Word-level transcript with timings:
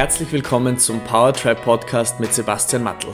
herzlich 0.00 0.32
willkommen 0.32 0.78
zum 0.78 0.98
Powertribe 1.00 1.60
Podcast 1.60 2.20
mit 2.20 2.32
Sebastian 2.32 2.82
Mattel. 2.82 3.10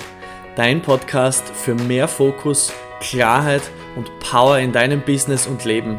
Dein 0.55 0.83
Podcast 0.83 1.45
für 1.49 1.75
mehr 1.75 2.07
Fokus, 2.07 2.73
Klarheit 3.01 3.63
und 3.97 4.09
Power 4.21 4.61
in 4.61 4.71
deinem 4.71 5.01
Business 5.01 5.49
und 5.49 5.65
Leben. 5.65 5.99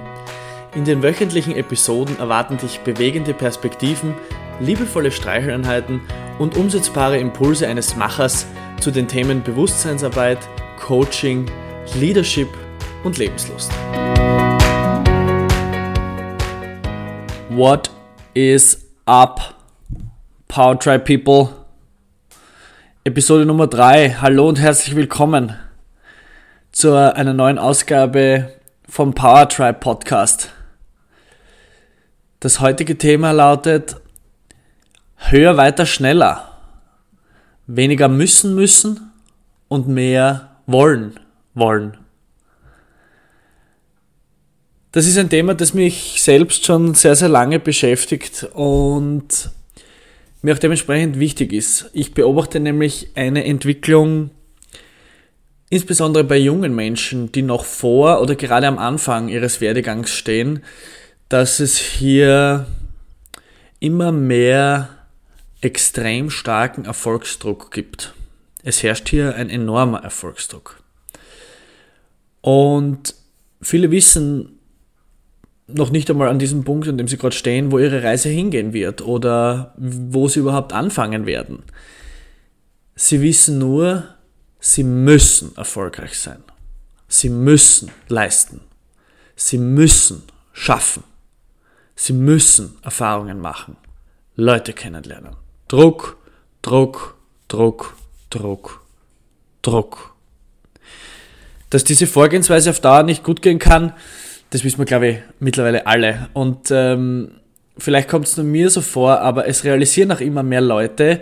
In 0.75 0.85
den 0.85 1.03
wöchentlichen 1.03 1.57
Episoden 1.57 2.17
erwarten 2.19 2.55
dich 2.55 2.79
bewegende 2.79 3.33
Perspektiven, 3.33 4.15
liebevolle 4.61 5.11
Streicheleinheiten 5.11 5.99
und 6.39 6.55
umsetzbare 6.55 7.17
Impulse 7.17 7.67
eines 7.67 7.97
Machers 7.97 8.47
zu 8.79 8.89
den 8.89 9.09
Themen 9.09 9.43
Bewusstseinsarbeit, 9.43 10.39
Coaching, 10.79 11.51
Leadership 11.95 12.47
und 13.03 13.17
Lebenslust. 13.17 13.73
What 17.49 17.91
is 18.33 18.87
up? 19.05 19.56
Power 20.57 20.79
Tribe 20.79 21.03
People. 21.03 21.53
Episode 23.03 23.45
Nummer 23.45 23.67
3. 23.67 24.15
Hallo 24.21 24.49
und 24.49 24.59
herzlich 24.59 24.95
willkommen 24.95 25.55
zu 26.71 26.95
einer 26.95 27.35
neuen 27.35 27.59
Ausgabe 27.59 28.55
vom 28.89 29.13
Power 29.13 29.47
Tribe 29.47 29.77
Podcast. 29.77 30.49
Das 32.39 32.59
heutige 32.59 32.97
Thema 32.97 33.33
lautet 33.33 33.97
höher, 35.17 35.57
weiter, 35.57 35.85
schneller. 35.85 36.57
Weniger 37.67 38.07
müssen 38.07 38.55
müssen 38.55 39.11
und 39.67 39.87
mehr 39.87 40.57
wollen 40.65 41.19
wollen. 41.53 41.97
Das 44.91 45.05
ist 45.05 45.19
ein 45.19 45.29
Thema, 45.29 45.53
das 45.53 45.75
mich 45.75 46.23
selbst 46.23 46.65
schon 46.65 46.95
sehr, 46.95 47.15
sehr 47.15 47.29
lange 47.29 47.59
beschäftigt 47.59 48.47
und 48.55 49.51
mir 50.41 50.53
auch 50.53 50.59
dementsprechend 50.59 51.19
wichtig 51.19 51.53
ist. 51.53 51.89
Ich 51.93 52.13
beobachte 52.13 52.59
nämlich 52.59 53.09
eine 53.15 53.45
Entwicklung, 53.45 54.31
insbesondere 55.69 56.23
bei 56.23 56.37
jungen 56.37 56.75
Menschen, 56.75 57.31
die 57.31 57.41
noch 57.41 57.65
vor 57.65 58.21
oder 58.21 58.35
gerade 58.35 58.67
am 58.67 58.77
Anfang 58.77 59.29
ihres 59.29 59.61
Werdegangs 59.61 60.11
stehen, 60.11 60.63
dass 61.29 61.59
es 61.59 61.77
hier 61.77 62.67
immer 63.79 64.11
mehr 64.11 64.89
extrem 65.61 66.29
starken 66.29 66.85
Erfolgsdruck 66.85 67.71
gibt. 67.71 68.13
Es 68.63 68.83
herrscht 68.83 69.09
hier 69.09 69.35
ein 69.35 69.49
enormer 69.49 70.03
Erfolgsdruck. 70.03 70.81
Und 72.41 73.15
viele 73.61 73.91
wissen 73.91 74.56
noch 75.67 75.89
nicht 75.89 76.09
einmal 76.09 76.29
an 76.29 76.39
diesem 76.39 76.63
Punkt, 76.63 76.87
an 76.87 76.97
dem 76.97 77.07
sie 77.07 77.17
gerade 77.17 77.35
stehen, 77.35 77.71
wo 77.71 77.79
ihre 77.79 78.01
Reise 78.03 78.29
hingehen 78.29 78.73
wird 78.73 79.01
oder 79.01 79.73
wo 79.77 80.27
sie 80.27 80.39
überhaupt 80.39 80.73
anfangen 80.73 81.25
werden. 81.25 81.63
Sie 82.95 83.21
wissen 83.21 83.59
nur, 83.59 84.05
sie 84.59 84.83
müssen 84.83 85.55
erfolgreich 85.55 86.17
sein. 86.17 86.43
Sie 87.07 87.29
müssen 87.29 87.91
leisten. 88.07 88.61
Sie 89.35 89.57
müssen 89.57 90.23
schaffen. 90.53 91.03
Sie 91.95 92.13
müssen 92.13 92.77
Erfahrungen 92.81 93.39
machen. 93.39 93.77
Leute 94.35 94.73
kennenlernen. 94.73 95.35
Druck, 95.67 96.17
Druck, 96.61 97.17
Druck, 97.47 97.95
Druck, 98.29 98.81
Druck. 99.61 100.15
Dass 101.69 101.83
diese 101.83 102.07
Vorgehensweise 102.07 102.69
auf 102.69 102.79
Dauer 102.79 103.03
nicht 103.03 103.23
gut 103.23 103.41
gehen 103.41 103.59
kann, 103.59 103.93
das 104.49 104.63
wissen 104.63 104.79
wir, 104.79 104.85
glaube 104.85 105.07
ich, 105.07 105.17
mittlerweile 105.39 105.87
alle. 105.87 106.29
Und 106.33 106.71
ähm, 106.71 107.31
vielleicht 107.77 108.07
kommt 108.07 108.27
es 108.27 108.37
nur 108.37 108.45
mir 108.45 108.69
so 108.69 108.81
vor, 108.81 109.19
aber 109.19 109.47
es 109.47 109.63
realisieren 109.63 110.11
auch 110.11 110.21
immer 110.21 110.43
mehr 110.43 110.61
Leute, 110.61 111.19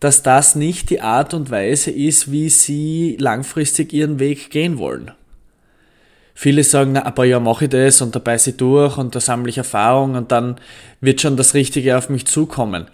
dass 0.00 0.22
das 0.22 0.54
nicht 0.54 0.90
die 0.90 1.00
Art 1.00 1.34
und 1.34 1.50
Weise 1.50 1.90
ist, 1.90 2.30
wie 2.30 2.48
sie 2.48 3.16
langfristig 3.18 3.92
ihren 3.92 4.18
Weg 4.18 4.50
gehen 4.50 4.78
wollen. 4.78 5.10
Viele 6.34 6.62
sagen, 6.62 6.92
na, 6.92 7.02
ein 7.02 7.14
paar 7.16 7.24
Jahre 7.24 7.42
mache 7.42 7.64
ich 7.64 7.70
das 7.70 8.00
und 8.00 8.14
dabei 8.14 8.38
sie 8.38 8.56
durch 8.56 8.96
und 8.96 9.16
da 9.16 9.18
sammle 9.18 9.50
ich 9.50 9.58
Erfahrung 9.58 10.14
und 10.14 10.30
dann 10.30 10.60
wird 11.00 11.20
schon 11.20 11.36
das 11.36 11.54
Richtige 11.54 11.98
auf 11.98 12.10
mich 12.10 12.28
zukommen. 12.28 12.86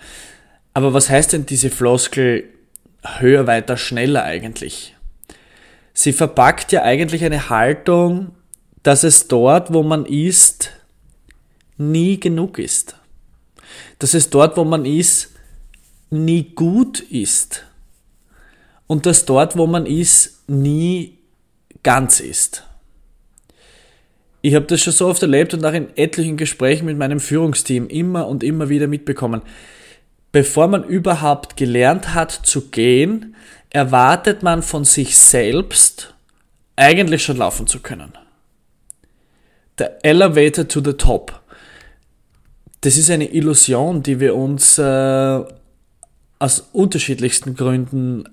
Aber 0.72 0.94
was 0.94 1.10
heißt 1.10 1.34
denn 1.34 1.44
diese 1.44 1.68
Floskel 1.68 2.44
höher, 3.18 3.46
weiter, 3.46 3.76
schneller 3.76 4.24
eigentlich? 4.24 4.96
Sie 5.92 6.14
verpackt 6.14 6.72
ja 6.72 6.82
eigentlich 6.84 7.22
eine 7.22 7.50
Haltung, 7.50 8.30
dass 8.84 9.02
es 9.02 9.26
dort, 9.28 9.72
wo 9.72 9.82
man 9.82 10.06
ist, 10.06 10.70
nie 11.78 12.20
genug 12.20 12.58
ist. 12.58 12.96
Dass 13.98 14.14
es 14.14 14.30
dort, 14.30 14.56
wo 14.56 14.64
man 14.64 14.84
ist, 14.84 15.32
nie 16.10 16.54
gut 16.54 17.00
ist. 17.00 17.64
Und 18.86 19.06
dass 19.06 19.24
dort, 19.24 19.56
wo 19.56 19.66
man 19.66 19.86
ist, 19.86 20.48
nie 20.48 21.18
ganz 21.82 22.20
ist. 22.20 22.62
Ich 24.42 24.54
habe 24.54 24.66
das 24.66 24.82
schon 24.82 24.92
so 24.92 25.08
oft 25.08 25.22
erlebt 25.22 25.54
und 25.54 25.64
auch 25.64 25.72
in 25.72 25.96
etlichen 25.96 26.36
Gesprächen 26.36 26.84
mit 26.84 26.98
meinem 26.98 27.20
Führungsteam 27.20 27.88
immer 27.88 28.28
und 28.28 28.44
immer 28.44 28.68
wieder 28.68 28.86
mitbekommen. 28.86 29.40
Bevor 30.30 30.68
man 30.68 30.84
überhaupt 30.84 31.56
gelernt 31.56 32.12
hat 32.12 32.32
zu 32.32 32.68
gehen, 32.68 33.34
erwartet 33.70 34.42
man 34.42 34.62
von 34.62 34.84
sich 34.84 35.16
selbst 35.16 36.14
eigentlich 36.76 37.22
schon 37.22 37.38
laufen 37.38 37.66
zu 37.66 37.80
können 37.80 38.12
der 39.78 40.04
Elevator 40.04 40.66
to 40.68 40.80
the 40.84 40.92
Top. 40.92 41.40
Das 42.80 42.96
ist 42.96 43.10
eine 43.10 43.32
Illusion, 43.32 44.02
die 44.02 44.20
wir 44.20 44.34
uns 44.36 44.78
äh, 44.78 45.44
aus 46.38 46.68
unterschiedlichsten 46.72 47.54
Gründen 47.54 48.24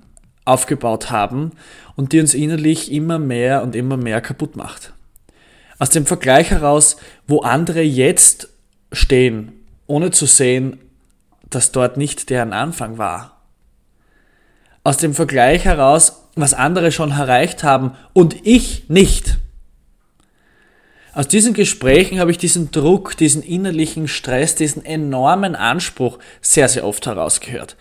aufgebaut 0.43 1.11
haben 1.11 1.51
und 1.95 2.11
die 2.11 2.19
uns 2.19 2.33
innerlich 2.33 2.91
immer 2.91 3.19
mehr 3.19 3.63
und 3.63 3.75
immer 3.75 3.97
mehr 3.97 4.21
kaputt 4.21 4.55
macht. 4.55 4.93
Aus 5.79 5.89
dem 5.89 6.05
Vergleich 6.05 6.51
heraus, 6.51 6.97
wo 7.27 7.41
andere 7.41 7.81
jetzt 7.81 8.49
stehen, 8.91 9.53
ohne 9.87 10.11
zu 10.11 10.25
sehen, 10.25 10.79
dass 11.49 11.71
dort 11.71 11.97
nicht 11.97 12.29
deren 12.29 12.53
Anfang 12.53 12.97
war. 12.97 13.41
Aus 14.83 14.97
dem 14.97 15.13
Vergleich 15.13 15.65
heraus, 15.65 16.23
was 16.35 16.53
andere 16.53 16.91
schon 16.91 17.11
erreicht 17.11 17.63
haben 17.63 17.95
und 18.13 18.35
ich 18.45 18.89
nicht. 18.89 19.37
Aus 21.13 21.27
diesen 21.27 21.53
Gesprächen 21.53 22.19
habe 22.19 22.31
ich 22.31 22.37
diesen 22.37 22.71
Druck, 22.71 23.17
diesen 23.17 23.43
innerlichen 23.43 24.07
Stress, 24.07 24.55
diesen 24.55 24.85
enormen 24.85 25.55
Anspruch 25.55 26.19
sehr, 26.41 26.69
sehr 26.69 26.85
oft 26.85 27.05
herausgehört. 27.05 27.75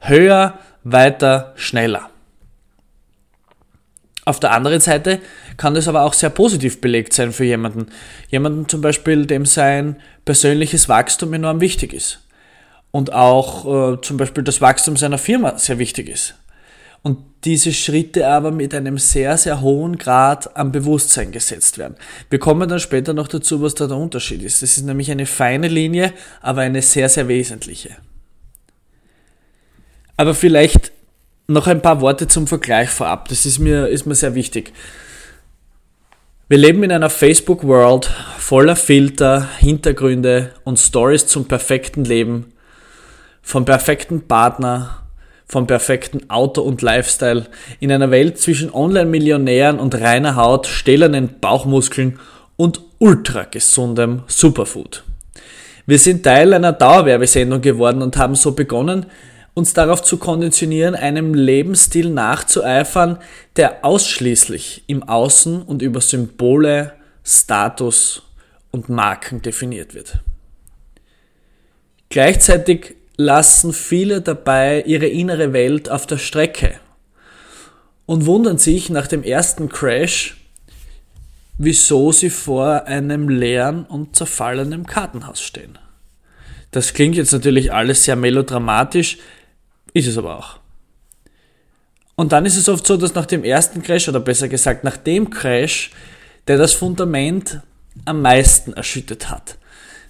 Höher, 0.00 0.58
weiter, 0.82 1.52
schneller. 1.54 2.10
Auf 4.24 4.40
der 4.40 4.52
anderen 4.52 4.80
Seite 4.80 5.20
kann 5.56 5.74
das 5.74 5.86
aber 5.86 6.02
auch 6.02 6.12
sehr 6.12 6.30
positiv 6.30 6.80
belegt 6.80 7.12
sein 7.12 7.32
für 7.32 7.44
jemanden. 7.44 7.86
Jemanden 8.28 8.68
zum 8.68 8.80
Beispiel, 8.80 9.26
dem 9.26 9.46
sein 9.46 10.00
persönliches 10.24 10.88
Wachstum 10.88 11.32
enorm 11.34 11.60
wichtig 11.60 11.92
ist. 11.92 12.20
Und 12.90 13.12
auch 13.12 13.94
äh, 13.94 14.00
zum 14.02 14.16
Beispiel 14.16 14.44
das 14.44 14.60
Wachstum 14.60 14.96
seiner 14.96 15.18
Firma 15.18 15.56
sehr 15.56 15.78
wichtig 15.78 16.08
ist 16.08 16.34
und 17.02 17.18
diese 17.44 17.72
Schritte 17.72 18.28
aber 18.28 18.52
mit 18.52 18.74
einem 18.74 18.98
sehr, 18.98 19.36
sehr 19.36 19.60
hohen 19.60 19.98
Grad 19.98 20.56
am 20.56 20.70
Bewusstsein 20.70 21.32
gesetzt 21.32 21.78
werden. 21.78 21.96
Wir 22.30 22.38
kommen 22.38 22.68
dann 22.68 22.78
später 22.78 23.12
noch 23.12 23.28
dazu, 23.28 23.60
was 23.60 23.74
da 23.74 23.88
der 23.88 23.96
Unterschied 23.96 24.42
ist. 24.42 24.62
Das 24.62 24.76
ist 24.76 24.84
nämlich 24.84 25.10
eine 25.10 25.26
feine 25.26 25.68
Linie, 25.68 26.12
aber 26.40 26.60
eine 26.60 26.82
sehr, 26.82 27.08
sehr 27.08 27.26
wesentliche. 27.26 27.96
Aber 30.16 30.34
vielleicht 30.34 30.92
noch 31.48 31.66
ein 31.66 31.82
paar 31.82 32.00
Worte 32.00 32.28
zum 32.28 32.46
Vergleich 32.46 32.90
vorab. 32.90 33.28
Das 33.28 33.44
ist 33.44 33.58
mir, 33.58 33.88
ist 33.88 34.06
mir 34.06 34.14
sehr 34.14 34.36
wichtig. 34.36 34.72
Wir 36.48 36.58
leben 36.58 36.82
in 36.82 36.92
einer 36.92 37.10
Facebook-World 37.10 38.10
voller 38.38 38.76
Filter, 38.76 39.48
Hintergründe 39.58 40.52
und 40.64 40.78
Stories 40.78 41.26
zum 41.26 41.46
perfekten 41.46 42.04
Leben, 42.04 42.52
vom 43.40 43.64
perfekten 43.64 44.28
Partner, 44.28 45.01
vom 45.52 45.66
perfekten 45.66 46.30
Auto 46.30 46.62
und 46.62 46.80
Lifestyle 46.80 47.44
in 47.78 47.92
einer 47.92 48.10
Welt 48.10 48.38
zwischen 48.38 48.72
Online-Millionären 48.72 49.78
und 49.78 49.94
reiner 49.94 50.34
Haut, 50.34 50.66
stählernen 50.66 51.40
Bauchmuskeln 51.42 52.18
und 52.56 52.80
ultra 52.98 53.42
gesundem 53.44 54.22
Superfood. 54.28 55.04
Wir 55.84 55.98
sind 55.98 56.22
Teil 56.22 56.54
einer 56.54 56.72
Dauerwerbesendung 56.72 57.60
geworden 57.60 58.00
und 58.00 58.16
haben 58.16 58.34
so 58.34 58.52
begonnen, 58.52 59.04
uns 59.52 59.74
darauf 59.74 60.02
zu 60.02 60.16
konditionieren, 60.16 60.94
einem 60.94 61.34
Lebensstil 61.34 62.08
nachzueifern, 62.08 63.18
der 63.56 63.84
ausschließlich 63.84 64.84
im 64.86 65.02
Außen 65.02 65.60
und 65.60 65.82
über 65.82 66.00
Symbole, 66.00 66.94
Status 67.24 68.22
und 68.70 68.88
Marken 68.88 69.42
definiert 69.42 69.92
wird. 69.92 70.20
Gleichzeitig 72.08 72.94
lassen 73.16 73.72
viele 73.72 74.20
dabei 74.20 74.82
ihre 74.86 75.06
innere 75.06 75.52
Welt 75.52 75.90
auf 75.90 76.06
der 76.06 76.18
Strecke 76.18 76.74
und 78.06 78.26
wundern 78.26 78.58
sich 78.58 78.90
nach 78.90 79.06
dem 79.06 79.22
ersten 79.22 79.68
Crash, 79.68 80.36
wieso 81.58 82.12
sie 82.12 82.30
vor 82.30 82.86
einem 82.86 83.28
leeren 83.28 83.84
und 83.84 84.16
zerfallenen 84.16 84.86
Kartenhaus 84.86 85.40
stehen. 85.40 85.78
Das 86.70 86.94
klingt 86.94 87.16
jetzt 87.16 87.32
natürlich 87.32 87.72
alles 87.72 88.04
sehr 88.04 88.16
melodramatisch, 88.16 89.18
Ist 89.94 90.06
es 90.06 90.16
aber 90.16 90.38
auch. 90.38 90.58
Und 92.14 92.32
dann 92.32 92.46
ist 92.46 92.56
es 92.56 92.68
oft 92.68 92.86
so, 92.86 92.96
dass 92.96 93.14
nach 93.14 93.26
dem 93.26 93.44
ersten 93.44 93.82
Crash, 93.82 94.08
oder 94.08 94.20
besser 94.20 94.48
gesagt 94.48 94.84
nach 94.84 94.96
dem 94.96 95.28
Crash, 95.28 95.90
der 96.48 96.56
das 96.56 96.72
Fundament 96.72 97.60
am 98.04 98.22
meisten 98.22 98.72
erschüttet 98.72 99.28
hat, 99.30 99.58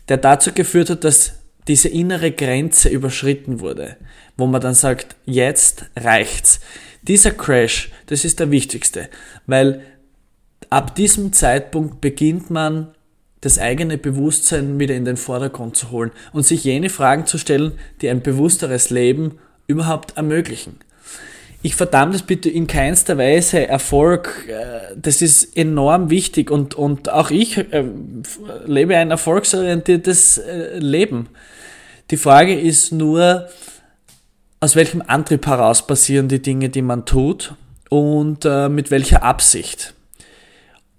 der 0.09 0.19
dazu 0.19 0.53
geführt 0.53 0.91
hat, 0.91 1.05
dass 1.05 1.42
diese 1.69 1.88
innere 1.88 2.32
Grenze 2.32 2.88
überschritten 2.88 3.61
wurde, 3.61 3.97
wo 4.37 4.47
man 4.47 4.61
dann 4.61 4.75
sagt, 4.75 5.17
jetzt 5.25 5.87
reicht's. 5.97 6.61
Dieser 7.03 7.32
Crash, 7.32 7.91
das 8.06 8.25
ist 8.25 8.41
der 8.41 8.50
wichtigste, 8.50 9.09
weil 9.47 9.82
ab 10.70 10.94
diesem 10.94 11.32
Zeitpunkt 11.32 12.00
beginnt 12.00 12.50
man 12.50 12.94
das 13.41 13.59
eigene 13.59 13.99
Bewusstsein 13.99 14.79
wieder 14.79 14.94
in 14.94 15.05
den 15.05 15.17
Vordergrund 15.17 15.76
zu 15.76 15.91
holen 15.91 16.12
und 16.32 16.47
sich 16.47 16.62
jene 16.62 16.91
Fragen 16.91 17.26
zu 17.26 17.38
stellen, 17.38 17.73
die 18.00 18.08
ein 18.08 18.23
bewussteres 18.23 18.91
Leben 18.91 19.38
überhaupt 19.67 20.17
ermöglichen. 20.17 20.79
Ich 21.64 21.76
verdamme 21.76 22.12
das 22.12 22.23
bitte 22.23 22.50
in 22.50 22.67
keinster 22.67 23.17
Weise 23.19 23.69
Erfolg. 23.69 24.49
Äh, 24.49 24.97
das 24.97 25.23
ist 25.23 25.56
enorm 25.56 26.11
wichtig 26.11 26.50
und, 26.50 26.75
und 26.75 27.09
auch 27.09 27.31
ich 27.31 27.56
äh, 27.56 27.85
lebe 28.67 28.97
ein 28.97 29.12
erfolgsorientiertes 29.12 30.38
äh, 30.38 30.79
Leben. 30.79 31.29
Die 32.11 32.17
Frage 32.17 32.59
ist 32.59 32.91
nur, 32.91 33.47
aus 34.59 34.75
welchem 34.75 35.03
Antrieb 35.06 35.47
heraus 35.47 35.87
passieren 35.87 36.26
die 36.26 36.43
Dinge, 36.43 36.69
die 36.69 36.82
man 36.82 37.06
tut 37.06 37.55
und 37.88 38.44
mit 38.44 38.91
welcher 38.91 39.23
Absicht. 39.23 39.94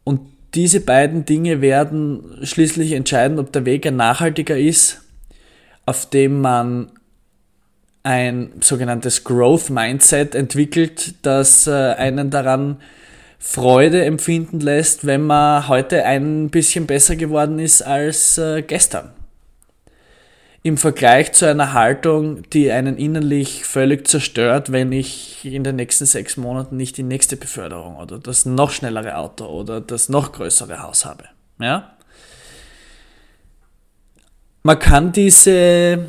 Und 0.04 0.22
diese 0.54 0.80
beiden 0.80 1.26
Dinge 1.26 1.62
werden 1.62 2.40
schließlich 2.44 2.94
entscheiden, 2.94 3.40
ob 3.40 3.52
der 3.52 3.66
Weg 3.66 3.86
ein 3.86 3.96
nachhaltiger 3.96 4.58
ist, 4.58 5.02
auf 5.86 6.10
dem 6.10 6.42
man 6.42 6.92
ein 8.04 8.52
sogenanntes 8.60 9.24
Growth 9.24 9.70
Mindset 9.70 10.36
entwickelt, 10.36 11.16
das 11.22 11.68
äh, 11.68 11.72
einen 11.72 12.30
daran 12.30 12.78
Freude 13.40 14.06
empfinden 14.06 14.60
lässt, 14.60 15.06
wenn 15.06 15.24
man 15.24 15.68
heute 15.68 16.06
ein 16.06 16.50
bisschen 16.50 16.86
besser 16.86 17.16
geworden 17.16 17.60
ist 17.60 17.82
als 17.82 18.38
äh, 18.38 18.62
gestern. 18.62 19.12
Im 20.66 20.78
Vergleich 20.78 21.34
zu 21.34 21.46
einer 21.46 21.74
Haltung, 21.74 22.50
die 22.52 22.72
einen 22.72 22.98
innerlich 22.98 23.66
völlig 23.66 24.08
zerstört, 24.08 24.72
wenn 24.72 24.94
ich 24.94 25.44
in 25.44 25.66
den 25.66 25.76
nächsten 25.76 26.06
sechs 26.06 26.38
Monaten 26.38 26.78
nicht 26.78 26.96
die 26.96 27.04
nächste 27.04 27.36
Beförderung 27.36 27.98
oder 27.98 28.18
das 28.18 28.46
noch 28.46 28.72
schnellere 28.72 29.18
Auto 29.18 29.46
oder 29.46 29.82
das 29.82 30.08
noch 30.08 30.32
größere 30.32 30.82
Haus 30.82 31.04
habe. 31.04 31.26
Ja? 31.60 31.94
Man 34.64 34.80
kann 34.80 35.12
diese 35.12 36.06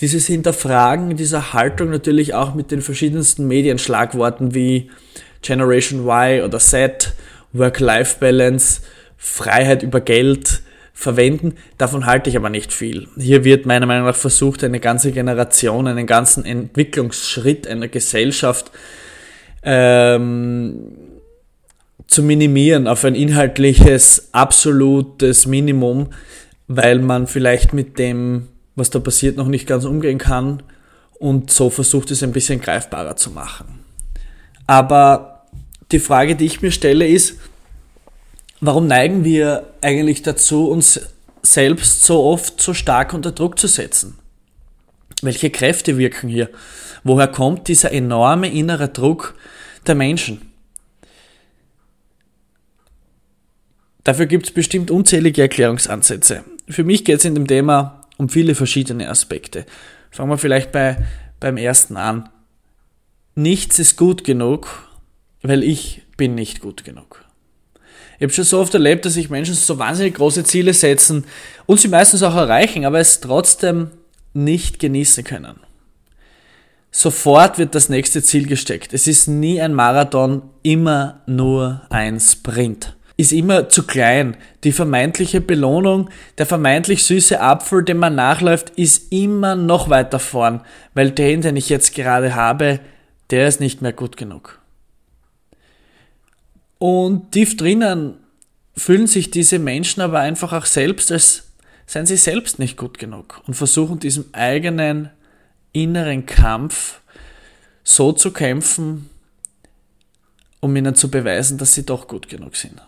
dieses 0.00 0.26
Hinterfragen 0.26 1.16
dieser 1.16 1.52
Haltung 1.52 1.90
natürlich 1.90 2.34
auch 2.34 2.54
mit 2.54 2.70
den 2.70 2.80
verschiedensten 2.80 3.46
Medienschlagworten 3.46 4.54
wie 4.54 4.90
Generation 5.42 6.06
Y 6.06 6.42
oder 6.42 6.58
Z, 6.58 7.14
Work-Life-Balance, 7.52 8.82
Freiheit 9.16 9.82
über 9.82 10.00
Geld 10.00 10.62
verwenden. 10.94 11.54
Davon 11.78 12.06
halte 12.06 12.30
ich 12.30 12.36
aber 12.36 12.50
nicht 12.50 12.72
viel. 12.72 13.08
Hier 13.18 13.44
wird 13.44 13.66
meiner 13.66 13.86
Meinung 13.86 14.06
nach 14.06 14.16
versucht, 14.16 14.64
eine 14.64 14.80
ganze 14.80 15.12
Generation, 15.12 15.86
einen 15.86 16.06
ganzen 16.06 16.44
Entwicklungsschritt 16.44 17.66
einer 17.66 17.88
Gesellschaft 17.88 18.70
ähm, 19.62 20.92
zu 22.06 22.22
minimieren 22.22 22.86
auf 22.86 23.04
ein 23.04 23.14
inhaltliches, 23.14 24.28
absolutes 24.32 25.46
Minimum, 25.46 26.08
weil 26.68 26.98
man 26.98 27.26
vielleicht 27.26 27.72
mit 27.72 27.98
dem 27.98 28.48
was 28.80 28.90
da 28.90 28.98
passiert, 28.98 29.36
noch 29.36 29.46
nicht 29.46 29.68
ganz 29.68 29.84
umgehen 29.84 30.18
kann 30.18 30.62
und 31.20 31.52
so 31.52 31.70
versucht 31.70 32.10
es 32.10 32.22
ein 32.22 32.32
bisschen 32.32 32.60
greifbarer 32.60 33.14
zu 33.14 33.30
machen. 33.30 33.78
Aber 34.66 35.44
die 35.92 36.00
Frage, 36.00 36.34
die 36.34 36.46
ich 36.46 36.62
mir 36.62 36.72
stelle, 36.72 37.06
ist, 37.06 37.38
warum 38.60 38.86
neigen 38.86 39.22
wir 39.22 39.66
eigentlich 39.82 40.22
dazu, 40.22 40.68
uns 40.68 41.00
selbst 41.42 42.04
so 42.04 42.24
oft 42.24 42.60
so 42.60 42.74
stark 42.74 43.12
unter 43.12 43.32
Druck 43.32 43.58
zu 43.58 43.68
setzen? 43.68 44.18
Welche 45.22 45.50
Kräfte 45.50 45.98
wirken 45.98 46.28
hier? 46.28 46.48
Woher 47.04 47.28
kommt 47.28 47.68
dieser 47.68 47.92
enorme 47.92 48.50
innere 48.50 48.88
Druck 48.88 49.34
der 49.86 49.94
Menschen? 49.94 50.50
Dafür 54.04 54.26
gibt 54.26 54.46
es 54.46 54.52
bestimmt 54.54 54.90
unzählige 54.90 55.42
Erklärungsansätze. 55.42 56.44
Für 56.68 56.84
mich 56.84 57.04
geht 57.04 57.18
es 57.18 57.24
in 57.26 57.34
dem 57.34 57.46
Thema 57.46 57.99
um 58.20 58.28
viele 58.28 58.54
verschiedene 58.54 59.08
Aspekte. 59.08 59.64
Fangen 60.10 60.28
wir 60.30 60.36
vielleicht 60.36 60.72
bei, 60.72 60.98
beim 61.40 61.56
ersten 61.56 61.96
an. 61.96 62.28
Nichts 63.34 63.78
ist 63.78 63.96
gut 63.96 64.24
genug, 64.24 64.90
weil 65.40 65.62
ich 65.62 66.02
bin 66.18 66.34
nicht 66.34 66.60
gut 66.60 66.84
genug. 66.84 67.24
Ich 68.18 68.24
habe 68.24 68.32
schon 68.34 68.44
so 68.44 68.60
oft 68.60 68.74
erlebt, 68.74 69.06
dass 69.06 69.14
sich 69.14 69.30
Menschen 69.30 69.54
so 69.54 69.78
wahnsinnig 69.78 70.16
große 70.16 70.44
Ziele 70.44 70.74
setzen 70.74 71.24
und 71.64 71.80
sie 71.80 71.88
meistens 71.88 72.22
auch 72.22 72.36
erreichen, 72.36 72.84
aber 72.84 73.00
es 73.00 73.20
trotzdem 73.20 73.90
nicht 74.34 74.78
genießen 74.78 75.24
können. 75.24 75.58
Sofort 76.90 77.56
wird 77.56 77.74
das 77.74 77.88
nächste 77.88 78.22
Ziel 78.22 78.46
gesteckt. 78.46 78.92
Es 78.92 79.06
ist 79.06 79.28
nie 79.28 79.62
ein 79.62 79.72
Marathon, 79.72 80.42
immer 80.62 81.22
nur 81.26 81.86
ein 81.88 82.20
Sprint 82.20 82.94
ist 83.20 83.32
immer 83.32 83.68
zu 83.68 83.86
klein. 83.86 84.36
Die 84.64 84.72
vermeintliche 84.72 85.40
Belohnung, 85.40 86.08
der 86.38 86.46
vermeintlich 86.46 87.04
süße 87.04 87.40
Apfel, 87.40 87.84
dem 87.84 87.98
man 87.98 88.14
nachläuft, 88.14 88.70
ist 88.70 89.12
immer 89.12 89.54
noch 89.54 89.90
weiter 89.90 90.18
vorn, 90.18 90.62
weil 90.94 91.10
den, 91.10 91.42
den 91.42 91.56
ich 91.56 91.68
jetzt 91.68 91.94
gerade 91.94 92.34
habe, 92.34 92.80
der 93.28 93.46
ist 93.46 93.60
nicht 93.60 93.82
mehr 93.82 93.92
gut 93.92 94.16
genug. 94.16 94.58
Und 96.78 97.32
tief 97.32 97.58
drinnen 97.58 98.16
fühlen 98.74 99.06
sich 99.06 99.30
diese 99.30 99.58
Menschen 99.58 100.00
aber 100.00 100.20
einfach 100.20 100.54
auch 100.54 100.64
selbst, 100.64 101.12
als 101.12 101.52
seien 101.86 102.06
sie 102.06 102.16
selbst 102.16 102.58
nicht 102.58 102.78
gut 102.78 102.98
genug 102.98 103.42
und 103.46 103.54
versuchen 103.54 103.98
diesem 103.98 104.26
eigenen 104.32 105.10
inneren 105.72 106.24
Kampf 106.24 107.00
so 107.84 108.12
zu 108.12 108.32
kämpfen, 108.32 109.10
um 110.60 110.74
ihnen 110.74 110.94
zu 110.94 111.10
beweisen, 111.10 111.58
dass 111.58 111.74
sie 111.74 111.84
doch 111.84 112.08
gut 112.08 112.28
genug 112.28 112.56
sind. 112.56 112.80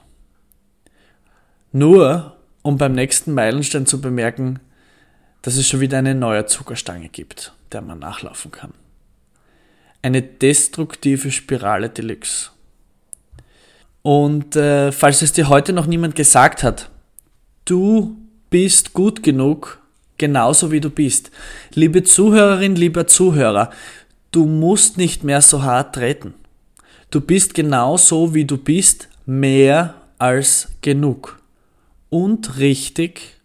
Nur 1.72 2.36
um 2.62 2.76
beim 2.76 2.92
nächsten 2.92 3.34
Meilenstein 3.34 3.86
zu 3.86 4.00
bemerken, 4.00 4.60
dass 5.42 5.56
es 5.56 5.68
schon 5.68 5.80
wieder 5.80 5.98
eine 5.98 6.14
neue 6.14 6.46
Zuckerstange 6.46 7.08
gibt, 7.08 7.52
der 7.72 7.82
man 7.82 7.98
nachlaufen 7.98 8.50
kann. 8.50 8.72
Eine 10.02 10.22
destruktive 10.22 11.30
Spirale 11.30 11.88
Deluxe. 11.88 12.50
Und 14.02 14.56
äh, 14.56 14.92
falls 14.92 15.22
es 15.22 15.32
dir 15.32 15.48
heute 15.48 15.72
noch 15.72 15.86
niemand 15.86 16.14
gesagt 16.14 16.62
hat, 16.62 16.90
du 17.64 18.16
bist 18.50 18.92
gut 18.92 19.22
genug, 19.22 19.80
genauso 20.18 20.70
wie 20.72 20.80
du 20.80 20.90
bist. 20.90 21.30
Liebe 21.74 22.02
Zuhörerin, 22.02 22.76
lieber 22.76 23.06
Zuhörer, 23.06 23.70
du 24.30 24.46
musst 24.46 24.98
nicht 24.98 25.24
mehr 25.24 25.40
so 25.40 25.62
hart 25.62 25.94
treten. 25.94 26.34
Du 27.10 27.20
bist 27.20 27.54
genauso 27.54 28.34
wie 28.34 28.44
du 28.44 28.58
bist, 28.58 29.08
mehr 29.24 29.94
als 30.18 30.68
genug 30.80 31.41
und 32.12 32.58
richtig 32.58 33.38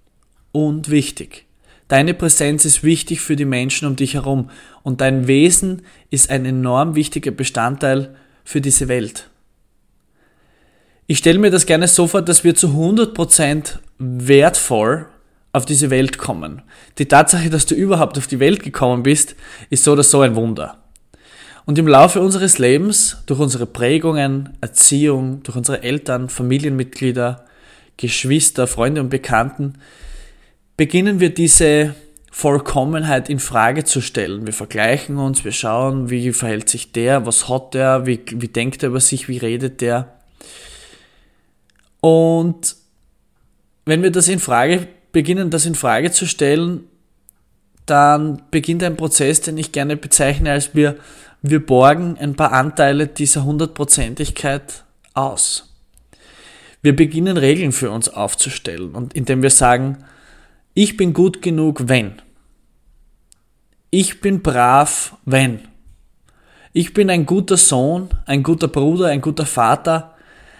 und 0.51 0.89
wichtig. 0.89 1.45
Deine 1.87 2.13
Präsenz 2.13 2.65
ist 2.65 2.83
wichtig 2.83 3.21
für 3.21 3.37
die 3.37 3.45
Menschen 3.45 3.87
um 3.87 3.95
dich 3.95 4.15
herum 4.15 4.49
und 4.83 4.99
dein 4.99 5.25
Wesen 5.25 5.83
ist 6.09 6.29
ein 6.29 6.43
enorm 6.43 6.93
wichtiger 6.93 7.31
Bestandteil 7.31 8.13
für 8.43 8.59
diese 8.59 8.89
Welt. 8.89 9.29
Ich 11.05 11.19
stelle 11.19 11.39
mir 11.39 11.49
das 11.49 11.65
gerne 11.65 11.87
so 11.87 12.07
vor, 12.07 12.21
dass 12.21 12.43
wir 12.43 12.55
zu 12.55 12.67
100% 12.67 13.77
wertvoll 13.99 15.05
auf 15.53 15.65
diese 15.65 15.89
Welt 15.89 16.17
kommen. 16.17 16.61
Die 16.97 17.05
Tatsache, 17.05 17.49
dass 17.49 17.67
du 17.67 17.73
überhaupt 17.73 18.17
auf 18.17 18.27
die 18.27 18.41
Welt 18.41 18.63
gekommen 18.63 19.03
bist, 19.03 19.37
ist 19.69 19.85
so 19.85 19.93
oder 19.93 20.03
so 20.03 20.19
ein 20.19 20.35
Wunder. 20.35 20.83
Und 21.65 21.79
im 21.79 21.87
Laufe 21.87 22.19
unseres 22.19 22.57
Lebens, 22.57 23.23
durch 23.27 23.39
unsere 23.39 23.65
Prägungen, 23.65 24.57
Erziehung, 24.59 25.41
durch 25.43 25.55
unsere 25.55 25.83
Eltern, 25.83 26.27
Familienmitglieder, 26.27 27.46
Geschwister, 27.97 28.67
Freunde 28.67 29.01
und 29.01 29.09
Bekannten, 29.09 29.73
beginnen 30.77 31.19
wir 31.19 31.33
diese 31.33 31.95
Vollkommenheit 32.31 33.29
in 33.29 33.39
Frage 33.39 33.83
zu 33.83 33.99
stellen. 33.99 34.45
Wir 34.45 34.53
vergleichen 34.53 35.17
uns, 35.17 35.43
wir 35.43 35.51
schauen, 35.51 36.11
wie 36.11 36.31
verhält 36.31 36.69
sich 36.69 36.91
der, 36.91 37.25
was 37.25 37.49
hat 37.49 37.73
der, 37.73 38.05
wie, 38.05 38.21
wie 38.31 38.47
denkt 38.47 38.83
er 38.83 38.89
über 38.89 38.99
sich, 38.99 39.27
wie 39.27 39.37
redet 39.37 39.81
der. 39.81 40.13
Und 41.99 42.75
wenn 43.85 44.03
wir 44.03 44.11
das 44.11 44.27
in 44.27 44.39
Frage 44.39 44.87
beginnen, 45.11 45.49
das 45.49 45.65
in 45.65 45.73
Frage 45.73 46.11
zu 46.11 46.27
stellen, 46.27 46.83
dann 47.87 48.43
beginnt 48.51 48.83
ein 48.83 48.97
Prozess, 48.97 49.41
den 49.41 49.57
ich 49.57 49.71
gerne 49.71 49.97
bezeichne 49.97 50.51
als 50.51 50.75
wir, 50.75 50.97
wir 51.41 51.65
borgen 51.65 52.17
ein 52.19 52.35
paar 52.35 52.51
Anteile 52.51 53.07
dieser 53.07 53.45
Hundertprozentigkeit 53.45 54.83
aus. 55.13 55.66
Wir 56.87 56.95
beginnen 56.95 57.35
Regeln 57.35 57.73
für 57.73 57.91
uns 57.91 58.07
aufzustellen 58.07 58.95
und 58.95 59.13
indem 59.13 59.41
wir 59.41 59.49
sagen, 59.49 60.05
ich 60.73 60.95
bin 60.95 61.11
gut 61.11 61.41
genug, 61.41 61.89
wenn. 61.89 62.21
ich 63.89 64.21
bin 64.21 64.41
brav, 64.41 65.17
wenn. 65.25 65.67
Ich 66.71 66.93
bin 66.93 67.09
ein 67.09 67.25
guter 67.25 67.57
Sohn, 67.57 68.07
ein 68.25 68.41
guter 68.41 68.69
Bruder, 68.69 69.07
ein 69.07 69.19
guter 69.19 69.45
Vater, 69.45 70.15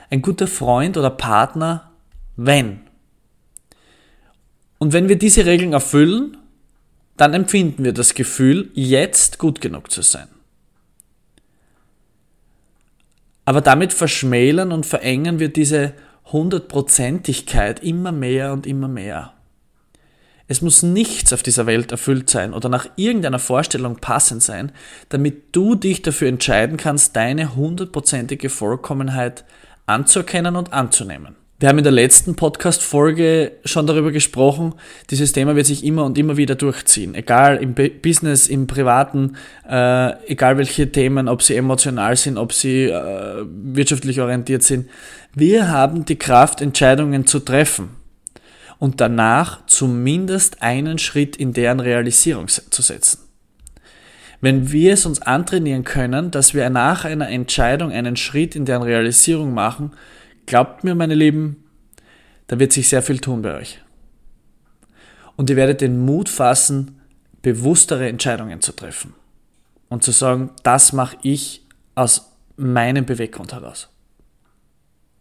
ein 0.10 0.22
guter 0.22 0.48
Freund 0.48 0.98
oder 0.98 1.12
Partner, 1.12 1.92
wenn. 2.36 2.82
Und 4.80 4.92
wenn 4.92 5.08
wir 5.08 5.18
diese 5.18 5.46
Regeln 5.46 5.72
erfüllen, 5.72 6.36
dann 7.16 7.36
empfinden 7.36 7.86
wir 7.86 7.94
das 7.94 8.16
Gefühl, 8.16 8.70
jetzt 8.74 9.40
gut 9.40 9.62
genug 9.62 9.92
zu 9.92 10.02
sein. 10.02 10.28
Aber 13.46 13.62
damit 13.62 13.94
verschmälern 13.94 14.74
und 14.74 14.86
verengen 14.86 15.40
wir 15.40 15.48
diese 15.48 15.94
Hundertprozentigkeit 16.32 17.82
immer 17.84 18.12
mehr 18.12 18.54
und 18.54 18.68
immer 18.68 18.88
mehr. 18.88 19.34
Es 20.50 20.62
muss 20.62 20.82
nichts 20.82 21.34
auf 21.34 21.44
dieser 21.44 21.66
Welt 21.66 21.92
erfüllt 21.92 22.30
sein 22.30 22.54
oder 22.54 22.70
nach 22.70 22.88
irgendeiner 22.96 23.40
Vorstellung 23.40 23.98
passend 23.98 24.42
sein, 24.42 24.72
damit 25.10 25.56
du 25.56 25.76
dich 25.76 26.02
dafür 26.02 26.30
entscheiden 26.30 26.78
kannst, 26.78 27.16
deine 27.16 27.56
hundertprozentige 27.56 28.50
Vollkommenheit 28.50 29.44
anzuerkennen 29.86 30.56
und 30.56 30.72
anzunehmen. 30.72 31.36
Wir 31.60 31.70
haben 31.70 31.80
in 31.80 31.84
der 31.84 31.92
letzten 31.94 32.36
Podcast-Folge 32.36 33.54
schon 33.66 33.88
darüber 33.88 34.12
gesprochen, 34.12 34.76
dieses 35.10 35.32
Thema 35.32 35.56
wird 35.56 35.66
sich 35.66 35.84
immer 35.84 36.06
und 36.06 36.16
immer 36.20 36.38
wieder 36.38 36.54
durchziehen. 36.54 37.16
Egal 37.16 37.58
im 37.58 37.74
Business, 37.74 38.48
im 38.48 38.68
Privaten, 38.68 39.38
äh, 39.68 40.32
egal 40.32 40.60
welche 40.60 40.92
Themen, 40.92 41.28
ob 41.28 41.42
sie 41.42 41.56
emotional 41.56 42.16
sind, 42.16 42.38
ob 42.38 42.54
sie 42.54 42.84
äh, 42.84 43.44
wirtschaftlich 43.48 44.22
orientiert 44.22 44.62
sind. 44.62 44.88
Wir 45.34 45.70
haben 45.70 46.06
die 46.06 46.20
Kraft, 46.20 46.62
Entscheidungen 46.62 47.26
zu 47.26 47.40
treffen 47.40 47.90
und 48.78 49.02
danach 49.02 49.66
zumindest 49.66 50.62
einen 50.62 51.00
Schritt 51.00 51.36
in 51.38 51.54
deren 51.54 51.80
Realisierung 51.80 52.50
zu 52.50 52.82
setzen. 52.84 53.18
Wenn 54.42 54.72
wir 54.72 54.94
es 54.94 55.08
uns 55.08 55.24
antrainieren 55.24 55.84
können, 55.84 56.30
dass 56.30 56.54
wir 56.54 56.70
nach 56.70 57.04
einer 57.04 57.30
Entscheidung 57.30 57.92
einen 57.92 58.16
Schritt 58.16 58.56
in 58.56 58.66
deren 58.66 58.84
Realisierung 58.84 59.56
machen, 59.56 59.94
Glaubt 60.48 60.84
mir, 60.84 60.96
meine 60.96 61.14
Lieben, 61.14 61.64
da 62.48 62.58
wird 62.58 62.72
sich 62.72 62.90
sehr 62.90 63.04
viel 63.04 63.20
tun 63.20 63.42
bei 63.44 63.56
euch. 63.56 63.80
Und 65.36 65.50
ihr 65.50 65.58
werdet 65.58 65.82
den 65.82 66.00
Mut 66.04 66.30
fassen, 66.30 67.02
bewusstere 67.42 68.08
Entscheidungen 68.08 68.62
zu 68.62 68.72
treffen. 68.72 69.14
Und 69.90 70.04
zu 70.04 70.12
sagen, 70.12 70.50
das 70.64 70.94
mache 70.94 71.18
ich 71.22 71.66
aus 71.96 72.32
meinem 72.56 73.06
Beweggrund 73.06 73.54
heraus. 73.54 73.90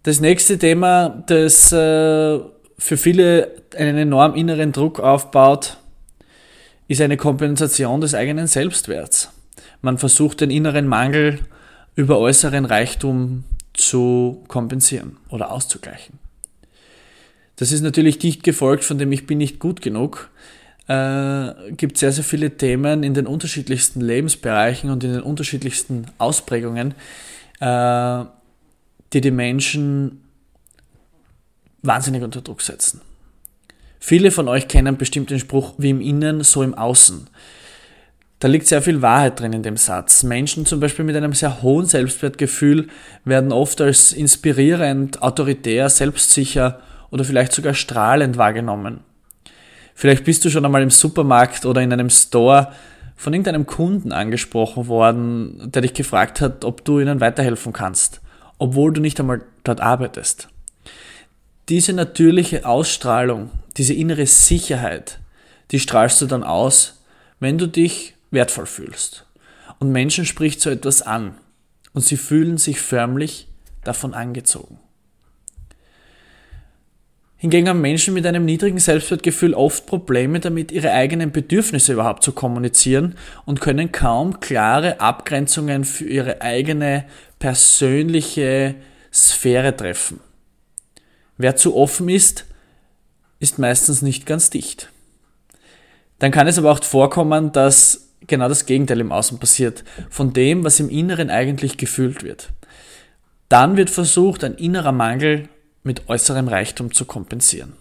Das 0.05 0.21
nächste 0.21 0.59
Thema, 0.59 1.25
das 1.27 1.73
äh, 1.73 2.39
für 2.79 2.97
viele 2.97 3.51
einen 3.77 3.99
enorm 3.99 4.35
inneren 4.35 4.71
Druck 4.71 5.01
aufbaut, 5.01 5.77
ist 6.87 7.01
eine 7.01 7.17
Kompensation 7.17 8.01
des 8.01 8.15
eigenen 8.15 8.47
Selbstwerts. 8.47 9.33
Man 9.83 9.99
versucht 9.99 10.41
den 10.41 10.51
inneren 10.51 10.87
Mangel 10.87 11.41
über 11.97 12.19
äußeren 12.21 12.65
Reichtum 12.65 13.43
zu 13.77 14.45
kompensieren 14.49 15.19
oder 15.29 15.53
auszugleichen. 15.53 16.19
Das 17.57 17.73
ist 17.73 17.83
natürlich 17.83 18.19
dicht 18.19 18.43
gefolgt 18.43 18.85
von 18.85 18.99
dem 18.99 19.13
Ich 19.13 19.27
bin 19.27 19.39
nicht 19.39 19.59
gut 19.59 19.81
genug. 19.81 20.31
Äh, 20.89 21.73
gibt 21.73 21.99
sehr, 21.99 22.13
sehr 22.13 22.25
viele 22.25 22.57
Themen 22.57 23.03
in 23.03 23.15
den 23.15 23.27
unterschiedlichsten 23.27 24.01
Lebensbereichen 24.01 24.91
und 24.91 25.03
in 25.03 25.13
den 25.13 25.23
unterschiedlichsten 25.23 26.07
Ausprägungen, 26.19 26.95
äh, 27.61 28.25
die 29.13 29.21
die 29.21 29.31
Menschen 29.31 30.23
wahnsinnig 31.83 32.23
unter 32.23 32.41
Druck 32.41 32.63
setzen. 32.63 33.01
Viele 33.99 34.31
von 34.31 34.49
euch 34.49 34.69
kennen 34.69 34.97
bestimmt 34.97 35.31
den 35.31 35.41
Spruch, 35.41 35.75
wie 35.79 35.91
im 35.91 36.01
Innen, 36.01 36.45
so 36.45 36.63
im 36.63 36.75
Außen. 36.75 37.27
Da 38.39 38.49
liegt 38.49 38.67
sehr 38.67 38.83
viel 38.83 39.01
Wahrheit 39.01 39.41
drin 39.41 39.55
in 39.55 39.63
dem 39.63 39.79
Satz. 39.79 40.23
Menschen 40.23 40.67
zum 40.67 40.79
Beispiel 40.79 41.05
mit 41.05 41.17
einem 41.17 41.33
sehr 41.33 41.63
hohen 41.63 41.87
Selbstwertgefühl 41.87 42.89
werden 43.25 43.51
oft 43.51 43.81
als 43.81 44.13
inspirierend, 44.13 45.23
autoritär, 45.23 45.89
selbstsicher 45.89 46.81
oder 47.11 47.25
vielleicht 47.25 47.53
sogar 47.53 47.73
strahlend 47.73 48.37
wahrgenommen. 48.37 49.01
Vielleicht 49.95 50.25
bist 50.25 50.45
du 50.45 50.51
schon 50.51 50.67
einmal 50.67 50.83
im 50.83 50.91
Supermarkt 50.91 51.65
oder 51.65 51.81
in 51.81 51.93
einem 51.93 52.11
Store 52.11 52.73
von 53.17 53.33
irgendeinem 53.33 53.65
Kunden 53.65 54.13
angesprochen 54.13 54.89
worden, 54.89 55.71
der 55.73 55.81
dich 55.81 55.95
gefragt 55.95 56.43
hat, 56.43 56.67
ob 56.67 56.85
du 56.85 57.01
ihnen 57.01 57.21
weiterhelfen 57.21 57.73
kannst, 57.73 58.21
obwohl 58.59 58.93
du 58.93 59.01
nicht 59.01 59.19
einmal 59.19 59.41
dort 59.65 59.81
arbeitest. 59.81 60.49
Diese 61.71 61.95
natürliche 61.95 62.67
Ausstrahlung, 62.67 63.51
diese 63.79 63.95
innere 63.95 64.27
Sicherheit, 64.27 65.19
die 65.71 65.81
strahlst 65.81 66.21
du 66.21 66.27
dann 66.27 66.45
aus, 66.45 67.03
wenn 67.41 67.57
du 67.57 67.67
dich 67.67 68.16
wertvoll 68.31 68.67
fühlst. 68.67 69.27
Und 69.79 69.93
Menschen 69.93 70.25
spricht 70.25 70.61
so 70.61 70.71
etwas 70.71 71.03
an 71.03 71.37
und 71.93 72.03
sie 72.03 72.17
fühlen 72.17 72.59
sich 72.59 72.81
förmlich 72.81 73.49
davon 73.85 74.15
angezogen. 74.15 74.79
Hingegen 77.39 77.69
haben 77.69 77.83
Menschen 77.83 78.15
mit 78.15 78.27
einem 78.27 78.47
niedrigen 78.47 78.79
Selbstwertgefühl 78.79 79.53
oft 79.53 79.87
Probleme 79.87 80.41
damit, 80.41 80.73
ihre 80.73 80.93
eigenen 80.93 81.33
Bedürfnisse 81.33 81.93
überhaupt 81.93 82.25
zu 82.25 82.33
kommunizieren 82.33 83.15
und 83.45 83.61
können 83.61 83.93
kaum 83.93 84.41
klare 84.41 85.01
Abgrenzungen 85.01 85.85
für 85.85 86.07
ihre 86.07 86.41
eigene 86.41 87.05
persönliche 87.39 88.75
Sphäre 89.13 89.77
treffen. 89.77 90.21
Wer 91.37 91.57
zu 91.57 91.77
offen 91.77 92.09
ist, 92.09 92.47
ist 93.39 93.59
meistens 93.59 94.01
nicht 94.01 94.25
ganz 94.25 94.49
dicht. 94.49 94.91
Dann 96.19 96.31
kann 96.31 96.47
es 96.47 96.57
aber 96.59 96.73
auch 96.73 96.83
vorkommen, 96.83 97.53
dass 97.53 98.06
genau 98.27 98.49
das 98.49 98.67
Gegenteil 98.67 99.01
im 99.01 99.13
Außen 99.13 99.39
passiert, 99.39 99.85
von 100.11 100.33
dem, 100.33 100.65
was 100.65 100.81
im 100.81 100.89
Inneren 100.89 101.31
eigentlich 101.31 101.77
gefühlt 101.77 102.23
wird. 102.23 102.51
Dann 103.49 103.77
wird 103.77 103.91
versucht, 103.91 104.45
ein 104.45 104.55
innerer 104.55 104.93
Mangel 104.93 105.49
mit 105.83 106.09
äußerem 106.09 106.49
Reichtum 106.49 106.93
zu 106.93 107.05
kompensieren. 107.05 107.75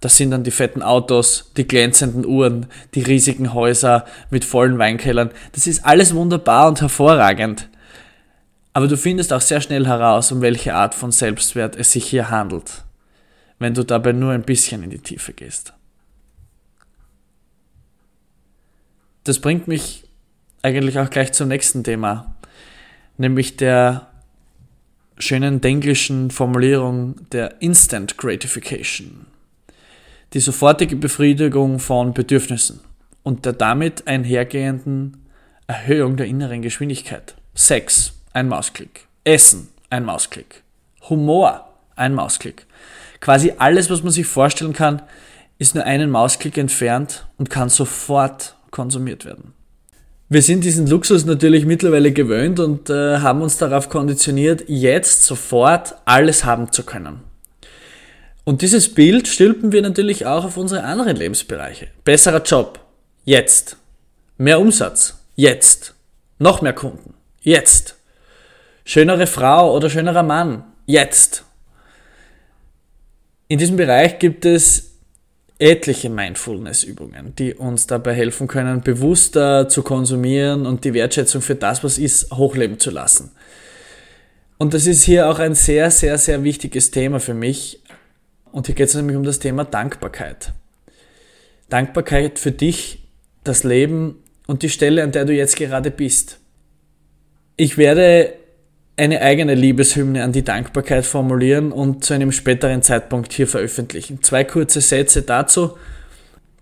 Das 0.00 0.16
sind 0.16 0.32
dann 0.32 0.42
die 0.42 0.50
fetten 0.50 0.82
Autos, 0.82 1.52
die 1.56 1.66
glänzenden 1.66 2.26
Uhren, 2.26 2.66
die 2.94 3.02
riesigen 3.02 3.54
Häuser 3.54 4.04
mit 4.30 4.44
vollen 4.44 4.76
Weinkellern. 4.78 5.30
Das 5.52 5.68
ist 5.68 5.84
alles 5.84 6.12
wunderbar 6.12 6.66
und 6.66 6.80
hervorragend. 6.80 7.68
Aber 8.72 8.88
du 8.88 8.96
findest 8.96 9.32
auch 9.32 9.40
sehr 9.40 9.60
schnell 9.60 9.86
heraus, 9.86 10.32
um 10.32 10.40
welche 10.40 10.74
Art 10.74 10.94
von 10.94 11.12
Selbstwert 11.12 11.76
es 11.76 11.92
sich 11.92 12.04
hier 12.04 12.30
handelt, 12.30 12.82
wenn 13.60 13.74
du 13.74 13.84
dabei 13.84 14.10
nur 14.10 14.32
ein 14.32 14.42
bisschen 14.42 14.82
in 14.82 14.90
die 14.90 14.98
Tiefe 14.98 15.32
gehst. 15.32 15.72
Das 19.24 19.38
bringt 19.40 19.68
mich 19.68 20.04
eigentlich 20.62 20.98
auch 20.98 21.10
gleich 21.10 21.32
zum 21.32 21.48
nächsten 21.48 21.84
Thema, 21.84 22.34
nämlich 23.18 23.56
der 23.56 24.08
schönen 25.18 25.60
denglischen 25.60 26.30
Formulierung 26.30 27.16
der 27.30 27.60
Instant 27.60 28.16
Gratification. 28.16 29.26
Die 30.32 30.40
sofortige 30.40 30.96
Befriedigung 30.96 31.78
von 31.78 32.14
Bedürfnissen 32.14 32.80
und 33.22 33.44
der 33.44 33.52
damit 33.52 34.06
einhergehenden 34.08 35.18
Erhöhung 35.66 36.16
der 36.16 36.26
inneren 36.26 36.62
Geschwindigkeit. 36.62 37.34
Sex, 37.54 38.14
ein 38.32 38.48
Mausklick. 38.48 39.06
Essen, 39.24 39.68
ein 39.90 40.04
Mausklick. 40.04 40.62
Humor, 41.08 41.68
ein 41.96 42.14
Mausklick. 42.14 42.66
Quasi 43.20 43.54
alles, 43.58 43.90
was 43.90 44.02
man 44.02 44.12
sich 44.12 44.26
vorstellen 44.26 44.72
kann, 44.72 45.02
ist 45.58 45.74
nur 45.74 45.84
einen 45.84 46.10
Mausklick 46.10 46.58
entfernt 46.58 47.26
und 47.38 47.50
kann 47.50 47.68
sofort 47.68 48.56
konsumiert 48.72 49.24
werden. 49.24 49.54
Wir 50.28 50.42
sind 50.42 50.64
diesen 50.64 50.86
Luxus 50.86 51.26
natürlich 51.26 51.66
mittlerweile 51.66 52.10
gewöhnt 52.10 52.58
und 52.58 52.90
äh, 52.90 53.18
haben 53.18 53.42
uns 53.42 53.58
darauf 53.58 53.90
konditioniert, 53.90 54.64
jetzt 54.66 55.24
sofort 55.24 55.94
alles 56.06 56.44
haben 56.44 56.72
zu 56.72 56.82
können. 56.84 57.20
Und 58.44 58.62
dieses 58.62 58.92
Bild 58.92 59.28
stülpen 59.28 59.72
wir 59.72 59.82
natürlich 59.82 60.26
auch 60.26 60.44
auf 60.44 60.56
unsere 60.56 60.84
anderen 60.84 61.16
Lebensbereiche. 61.16 61.88
Besserer 62.02 62.42
Job, 62.42 62.80
jetzt. 63.24 63.76
Mehr 64.38 64.58
Umsatz, 64.58 65.18
jetzt. 65.36 65.94
Noch 66.38 66.62
mehr 66.62 66.72
Kunden, 66.72 67.14
jetzt. 67.42 67.96
Schönere 68.84 69.26
Frau 69.28 69.76
oder 69.76 69.90
schönerer 69.90 70.24
Mann, 70.24 70.64
jetzt. 70.86 71.44
In 73.48 73.58
diesem 73.58 73.76
Bereich 73.76 74.18
gibt 74.18 74.46
es 74.46 74.91
etliche 75.62 76.10
Mindfulness-Übungen, 76.10 77.36
die 77.36 77.54
uns 77.54 77.86
dabei 77.86 78.14
helfen 78.14 78.48
können, 78.48 78.80
bewusster 78.80 79.68
zu 79.68 79.84
konsumieren 79.84 80.66
und 80.66 80.84
die 80.84 80.92
Wertschätzung 80.92 81.40
für 81.40 81.54
das, 81.54 81.84
was 81.84 81.98
ist, 81.98 82.32
hochleben 82.32 82.80
zu 82.80 82.90
lassen. 82.90 83.30
Und 84.58 84.74
das 84.74 84.86
ist 84.86 85.04
hier 85.04 85.28
auch 85.30 85.38
ein 85.38 85.54
sehr, 85.54 85.92
sehr, 85.92 86.18
sehr 86.18 86.42
wichtiges 86.42 86.90
Thema 86.90 87.20
für 87.20 87.34
mich. 87.34 87.80
Und 88.50 88.66
hier 88.66 88.74
geht 88.74 88.88
es 88.88 88.94
nämlich 88.96 89.16
um 89.16 89.22
das 89.22 89.38
Thema 89.38 89.64
Dankbarkeit. 89.64 90.52
Dankbarkeit 91.68 92.40
für 92.40 92.52
dich, 92.52 93.04
das 93.44 93.62
Leben 93.62 94.16
und 94.48 94.62
die 94.62 94.68
Stelle, 94.68 95.04
an 95.04 95.12
der 95.12 95.24
du 95.24 95.32
jetzt 95.32 95.56
gerade 95.56 95.92
bist. 95.92 96.40
Ich 97.56 97.78
werde 97.78 98.34
eine 99.02 99.20
eigene 99.20 99.56
Liebeshymne 99.56 100.22
an 100.22 100.30
die 100.30 100.44
Dankbarkeit 100.44 101.04
formulieren 101.04 101.72
und 101.72 102.04
zu 102.04 102.14
einem 102.14 102.30
späteren 102.30 102.82
Zeitpunkt 102.82 103.32
hier 103.32 103.48
veröffentlichen. 103.48 104.22
Zwei 104.22 104.44
kurze 104.44 104.80
Sätze 104.80 105.22
dazu. 105.22 105.76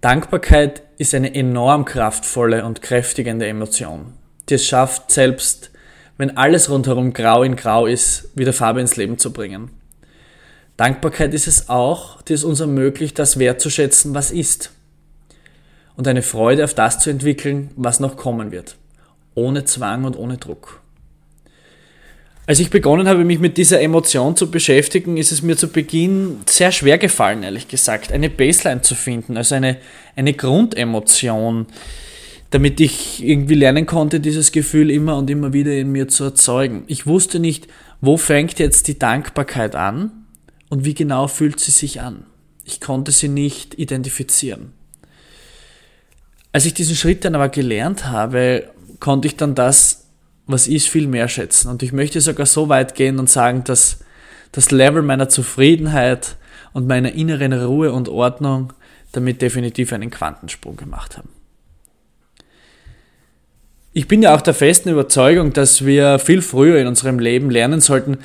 Dankbarkeit 0.01 0.81
ist 0.97 1.15
eine 1.15 1.35
enorm 1.35 1.85
kraftvolle 1.85 2.65
und 2.65 2.81
kräftigende 2.81 3.47
Emotion, 3.47 4.15
die 4.49 4.55
es 4.55 4.67
schafft, 4.67 5.11
selbst 5.11 5.71
wenn 6.17 6.39
alles 6.39 6.71
rundherum 6.71 7.13
grau 7.13 7.43
in 7.43 7.57
grau 7.57 7.85
ist, 7.85 8.31
wieder 8.35 8.55
Farbe 8.55 8.81
ins 8.81 8.97
Leben 8.97 9.19
zu 9.19 9.35
bringen. 9.35 9.71
Dankbarkeit 10.79 11.35
ist 11.35 11.47
es 11.47 11.69
auch, 11.69 12.23
die 12.23 12.33
es 12.33 12.45
uns 12.45 12.61
ermöglicht, 12.61 13.19
das 13.19 13.39
wertzuschätzen, 13.39 14.15
was 14.15 14.31
ist. 14.31 14.71
Und 15.95 16.09
eine 16.09 16.23
Freude 16.23 16.65
auf 16.65 16.73
das 16.73 17.01
zu 17.01 17.11
entwickeln, 17.11 17.71
was 17.77 18.01
noch 18.01 18.17
kommen 18.17 18.51
wird. 18.51 18.77
Ohne 19.35 19.67
Zwang 19.67 20.05
und 20.05 20.17
ohne 20.17 20.39
Druck. 20.39 20.80
Als 22.51 22.59
ich 22.59 22.69
begonnen 22.71 23.07
habe, 23.07 23.25
mich 23.25 23.39
mit 23.39 23.59
dieser 23.59 23.81
Emotion 23.81 24.35
zu 24.35 24.51
beschäftigen, 24.51 25.17
ist 25.17 25.31
es 25.31 25.41
mir 25.41 25.57
zu 25.57 25.69
Beginn 25.69 26.39
sehr 26.47 26.73
schwer 26.73 26.99
gefallen, 26.99 27.45
ehrlich 27.45 27.69
gesagt, 27.69 28.11
eine 28.11 28.29
Baseline 28.29 28.83
zu 28.83 28.97
finden, 28.97 29.37
also 29.37 29.55
eine, 29.55 29.77
eine 30.17 30.33
Grundemotion, 30.33 31.67
damit 32.51 32.81
ich 32.81 33.25
irgendwie 33.25 33.55
lernen 33.55 33.87
konnte, 33.87 34.19
dieses 34.19 34.51
Gefühl 34.51 34.91
immer 34.91 35.17
und 35.17 35.31
immer 35.31 35.53
wieder 35.53 35.73
in 35.75 35.93
mir 35.93 36.09
zu 36.09 36.25
erzeugen. 36.25 36.83
Ich 36.89 37.07
wusste 37.07 37.39
nicht, 37.39 37.69
wo 38.01 38.17
fängt 38.17 38.59
jetzt 38.59 38.89
die 38.89 38.99
Dankbarkeit 38.99 39.77
an 39.77 40.11
und 40.71 40.85
wie 40.85 40.95
genau 40.95 41.29
fühlt 41.29 41.61
sie 41.61 41.71
sich 41.71 42.01
an. 42.01 42.25
Ich 42.65 42.81
konnte 42.81 43.13
sie 43.13 43.29
nicht 43.29 43.79
identifizieren. 43.79 44.73
Als 46.51 46.67
ich 46.67 46.75
diesen 46.75 46.97
Schritt 46.97 47.25
dann 47.25 47.37
aber 47.37 47.49
gelernt 47.49 48.07
habe, 48.07 48.71
konnte 48.99 49.29
ich 49.29 49.37
dann 49.37 49.55
das 49.55 50.00
was 50.53 50.69
ist, 50.69 50.89
viel 50.89 51.07
mehr 51.07 51.29
schätzen. 51.29 51.69
Und 51.69 51.83
ich 51.83 51.93
möchte 51.93 52.21
sogar 52.21 52.47
so 52.47 52.69
weit 52.69 52.95
gehen 52.95 53.19
und 53.19 53.29
sagen, 53.31 53.65
dass 53.65 54.01
das 54.53 54.71
Level 54.71 55.03
meiner 55.03 55.29
Zufriedenheit 55.29 56.37
und 56.73 56.87
meiner 56.87 57.13
inneren 57.13 57.53
Ruhe 57.53 57.93
und 57.93 58.09
Ordnung 58.09 58.73
damit 59.13 59.43
definitiv 59.43 59.93
einen 59.93 60.11
Quantensprung 60.11 60.77
gemacht 60.77 61.17
haben. 61.17 61.31
Ich 63.93 64.07
bin 64.07 64.23
ja 64.23 64.35
auch 64.35 64.41
der 64.41 64.55
festen 64.55 64.89
Überzeugung, 64.89 65.53
dass 65.53 65.85
wir 65.85 66.21
viel 66.21 66.43
früher 66.43 66.79
in 66.79 66.87
unserem 66.87 67.19
Leben 67.19 67.51
lernen 67.51 67.81
sollten, 67.81 68.19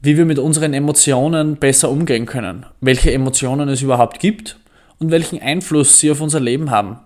wie 0.00 0.16
wir 0.16 0.24
mit 0.24 0.38
unseren 0.38 0.72
Emotionen 0.72 1.56
besser 1.56 1.90
umgehen 1.90 2.24
können, 2.24 2.64
welche 2.80 3.12
Emotionen 3.12 3.68
es 3.68 3.82
überhaupt 3.82 4.20
gibt 4.20 4.58
und 4.98 5.10
welchen 5.10 5.40
Einfluss 5.40 6.00
sie 6.00 6.10
auf 6.10 6.22
unser 6.22 6.40
Leben 6.40 6.70
haben. 6.70 6.98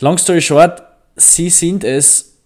Long 0.00 0.16
story 0.16 0.40
short, 0.40 0.82
sie 1.16 1.50
sind 1.50 1.84
es, 1.84 2.37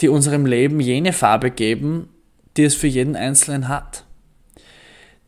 die 0.00 0.08
unserem 0.08 0.46
Leben 0.46 0.80
jene 0.80 1.12
Farbe 1.12 1.50
geben, 1.50 2.08
die 2.56 2.64
es 2.64 2.74
für 2.74 2.86
jeden 2.86 3.16
Einzelnen 3.16 3.68
hat. 3.68 4.04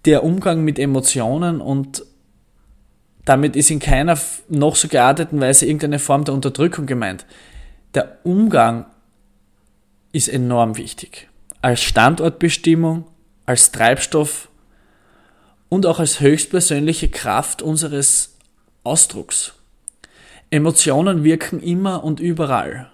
Der 0.04 0.24
Umgang 0.24 0.62
mit 0.62 0.78
Emotionen 0.78 1.60
und 1.60 2.04
damit 3.24 3.56
ist 3.56 3.70
in 3.70 3.80
keiner 3.80 4.18
noch 4.48 4.76
so 4.76 4.86
gearteten 4.86 5.40
Weise 5.40 5.66
irgendeine 5.66 5.98
Form 5.98 6.24
der 6.24 6.34
Unterdrückung 6.34 6.86
gemeint. 6.86 7.26
Der 7.94 8.18
Umgang 8.22 8.86
ist 10.12 10.28
enorm 10.28 10.76
wichtig. 10.76 11.28
Als 11.60 11.82
Standortbestimmung, 11.82 13.04
als 13.44 13.72
Treibstoff 13.72 14.48
und 15.68 15.86
auch 15.86 15.98
als 15.98 16.20
höchstpersönliche 16.20 17.08
Kraft 17.08 17.62
unseres 17.62 18.36
Ausdrucks. 18.84 19.54
Emotionen 20.50 21.24
wirken 21.24 21.60
immer 21.60 22.04
und 22.04 22.20
überall. 22.20 22.92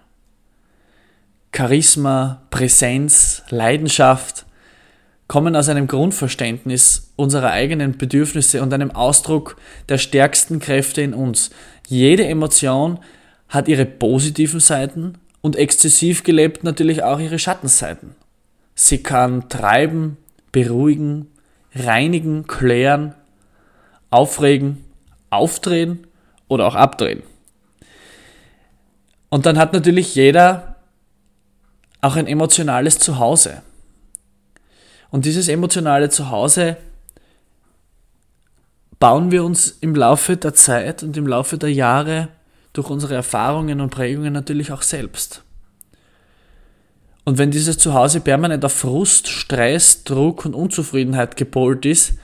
Charisma, 1.55 2.43
Präsenz, 2.51 3.43
Leidenschaft 3.51 4.47
kommen 5.29 5.55
aus 5.55 5.69
einem 5.69 5.87
Grundverständnis 5.87 7.13
unserer 7.17 7.51
eigenen 7.51 7.97
Bedürfnisse 7.97 8.63
und 8.63 8.73
einem 8.73 8.91
Ausdruck 8.91 9.57
der 9.89 9.99
stärksten 9.99 10.61
Kräfte 10.61 11.03
in 11.03 11.15
uns. 11.15 11.51
Jede 11.87 12.27
Emotion 12.27 12.99
hat 13.49 13.69
ihre 13.69 13.85
positiven 13.85 14.61
Seiten 14.61 15.19
und 15.43 15.57
exzessiv 15.57 16.23
gelebt 16.23 16.65
natürlich 16.65 17.03
auch 17.03 17.19
ihre 17.19 17.39
Schattenseiten. 17.39 18.15
Sie 18.75 19.03
kann 19.03 19.49
treiben, 19.49 20.17
beruhigen, 20.53 21.27
reinigen, 21.75 22.47
klären, 22.47 23.15
aufregen, 24.11 24.85
aufdrehen 25.29 26.07
oder 26.49 26.67
auch 26.67 26.75
abdrehen. 26.75 27.23
Und 29.29 29.47
dann 29.47 29.59
hat 29.59 29.73
natürlich 29.73 30.15
jeder 30.15 30.72
auch 32.03 32.17
ein 32.17 32.27
emotionales 32.27 32.99
Zuhause. 32.99 33.63
Und 35.11 35.25
dieses 35.25 35.49
emotionale 35.49 36.11
Zuhause 36.11 36.77
bauen 38.99 39.31
wir 39.31 39.45
uns 39.45 39.79
im 39.81 39.95
Laufe 39.95 40.37
der 40.37 40.55
Zeit 40.55 41.03
und 41.03 41.17
im 41.17 41.27
Laufe 41.27 41.59
der 41.59 41.73
Jahre 41.73 42.29
durch 42.73 42.91
unsere 42.91 43.15
Erfahrungen 43.15 43.81
und 43.81 43.91
Prägungen 43.91 44.33
natürlich 44.33 44.73
auch 44.73 44.83
selbst. 44.83 45.43
Und 47.25 47.39
wenn 47.39 47.51
dieses 47.51 47.79
Zuhause 47.79 48.21
permanent 48.21 48.65
auf 48.65 48.73
Frust, 48.73 49.29
Stress, 49.29 50.05
Druck 50.05 50.45
und 50.45 50.55
Unzufriedenheit 50.55 51.37
gepolt 51.37 51.87
ist, 51.87 52.15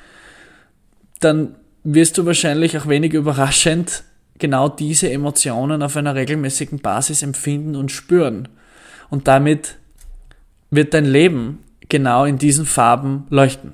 dann 1.21 1.55
wirst 1.85 2.19
du 2.19 2.27
wahrscheinlich 2.27 2.77
auch 2.79 2.88
wenig 2.88 3.12
überraschend 3.12 4.03
genau 4.38 4.69
diese 4.69 5.11
Emotionen 5.11 5.83
auf 5.83 5.97
einer 5.97 6.14
regelmäßigen 6.14 6.81
Basis 6.81 7.23
empfinden 7.23 7.77
und 7.77 7.93
spüren. 7.93 8.49
Und 9.11 9.29
damit 9.29 9.77
wird 10.71 10.94
dein 10.94 11.05
Leben 11.05 11.64
genau 11.88 12.25
in 12.25 12.38
diesen 12.38 12.66
Farben 12.66 13.27
leuchten. 13.31 13.73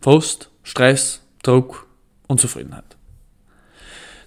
Frust, 0.00 0.50
Stress, 0.62 1.22
Druck, 1.42 1.86
Unzufriedenheit. 2.26 2.84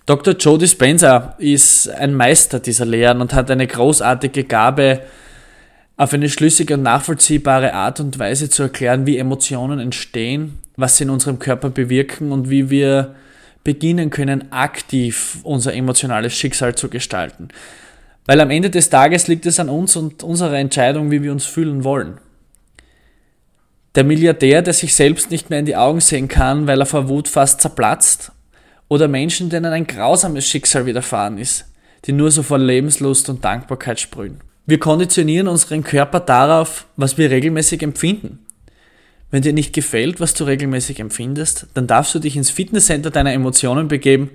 Dr. 0.06 0.36
Joe 0.36 0.58
Dispenza 0.58 1.36
ist 1.38 1.90
ein 1.90 2.14
Meister 2.14 2.60
dieser 2.60 2.86
Lehren 2.86 3.20
und 3.20 3.34
hat 3.34 3.52
eine 3.52 3.68
großartige 3.68 4.46
Gabe, 4.46 5.02
auf 5.98 6.14
eine 6.14 6.30
schlüssige 6.30 6.76
und 6.76 6.84
nachvollziehbare 6.84 7.74
Art 7.74 8.00
und 8.00 8.18
Weise 8.18 8.50
zu 8.50 8.64
erklären, 8.64 9.06
wie 9.06 9.18
Emotionen 9.18 9.80
entstehen, 9.80 10.60
was 10.78 10.98
sie 10.98 11.04
in 11.04 11.10
unserem 11.10 11.40
Körper 11.40 11.72
bewirken 11.72 12.32
und 12.32 12.50
wie 12.50 12.70
wir 12.70 13.16
beginnen 13.64 14.10
können, 14.12 14.52
aktiv 14.52 15.40
unser 15.44 15.74
emotionales 15.74 16.34
Schicksal 16.34 16.76
zu 16.76 16.88
gestalten. 16.88 17.50
Weil 18.28 18.42
am 18.42 18.52
Ende 18.52 18.70
des 18.70 18.90
Tages 18.90 19.28
liegt 19.28 19.46
es 19.46 19.60
an 19.60 19.70
uns 19.70 19.96
und 19.96 20.22
unserer 20.22 20.58
Entscheidung, 20.58 21.10
wie 21.10 21.24
wir 21.24 21.32
uns 21.32 21.46
fühlen 21.46 21.84
wollen. 21.84 22.20
Der 23.96 24.04
Milliardär, 24.04 24.62
der 24.62 24.74
sich 24.74 24.94
selbst 24.94 25.32
nicht 25.32 25.50
mehr 25.50 25.60
in 25.60 25.66
die 25.66 25.76
Augen 25.76 26.02
sehen 26.02 26.28
kann, 26.28 26.68
weil 26.68 26.80
er 26.80 26.86
vor 26.86 27.10
Wut 27.10 27.28
fast 27.28 27.62
zerplatzt, 27.62 28.32
oder 28.90 29.08
Menschen, 29.08 29.50
denen 29.50 29.74
ein 29.74 29.88
grausames 29.88 30.48
Schicksal 30.48 30.86
widerfahren 30.86 31.38
ist, 31.38 31.66
die 32.06 32.14
nur 32.14 32.32
so 32.32 32.44
vor 32.44 32.58
Lebenslust 32.58 33.30
und 33.30 33.44
Dankbarkeit 33.44 34.00
sprühen. 34.00 34.42
Wir 34.66 34.80
konditionieren 34.80 35.48
unseren 35.48 35.84
Körper 35.84 36.20
darauf, 36.20 36.86
was 36.96 37.18
wir 37.18 37.32
regelmäßig 37.32 37.82
empfinden. 37.82 38.40
Wenn 39.32 39.42
dir 39.42 39.54
nicht 39.54 39.74
gefällt, 39.74 40.20
was 40.20 40.34
du 40.34 40.46
regelmäßig 40.46 41.00
empfindest, 41.00 41.68
dann 41.74 41.88
darfst 41.88 42.16
du 42.16 42.20
dich 42.20 42.38
ins 42.38 42.50
Fitnesscenter 42.50 43.12
deiner 43.12 43.34
Emotionen 43.34 43.88
begeben 43.88 44.32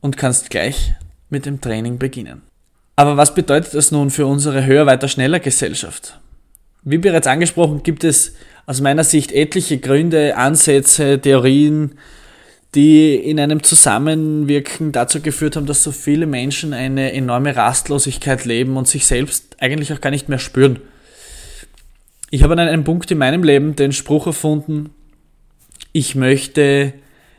und 0.00 0.16
kannst 0.16 0.50
gleich 0.50 0.94
mit 1.28 1.46
dem 1.46 1.60
Training 1.60 1.98
beginnen. 1.98 2.42
Aber 2.96 3.16
was 3.16 3.34
bedeutet 3.34 3.74
das 3.74 3.90
nun 3.90 4.10
für 4.10 4.26
unsere 4.26 4.66
höher, 4.66 4.86
weiter, 4.86 5.08
schneller 5.08 5.40
Gesellschaft? 5.40 6.20
Wie 6.82 6.98
bereits 6.98 7.26
angesprochen, 7.26 7.82
gibt 7.82 8.04
es 8.04 8.34
aus 8.66 8.80
meiner 8.80 9.04
Sicht 9.04 9.32
etliche 9.32 9.78
Gründe, 9.78 10.36
Ansätze, 10.36 11.20
Theorien, 11.20 11.98
die 12.74 13.14
in 13.14 13.40
einem 13.40 13.62
Zusammenwirken 13.62 14.92
dazu 14.92 15.20
geführt 15.20 15.56
haben, 15.56 15.66
dass 15.66 15.82
so 15.82 15.92
viele 15.92 16.26
Menschen 16.26 16.72
eine 16.72 17.12
enorme 17.12 17.56
Rastlosigkeit 17.56 18.44
leben 18.44 18.76
und 18.76 18.88
sich 18.88 19.06
selbst 19.06 19.56
eigentlich 19.60 19.92
auch 19.92 20.00
gar 20.00 20.10
nicht 20.10 20.28
mehr 20.28 20.38
spüren. 20.38 20.80
Ich 22.30 22.42
habe 22.42 22.54
an 22.54 22.60
einem 22.60 22.84
Punkt 22.84 23.10
in 23.10 23.18
meinem 23.18 23.44
Leben 23.44 23.76
den 23.76 23.92
Spruch 23.92 24.26
erfunden, 24.26 24.90
ich 25.92 26.16
möchte 26.16 26.92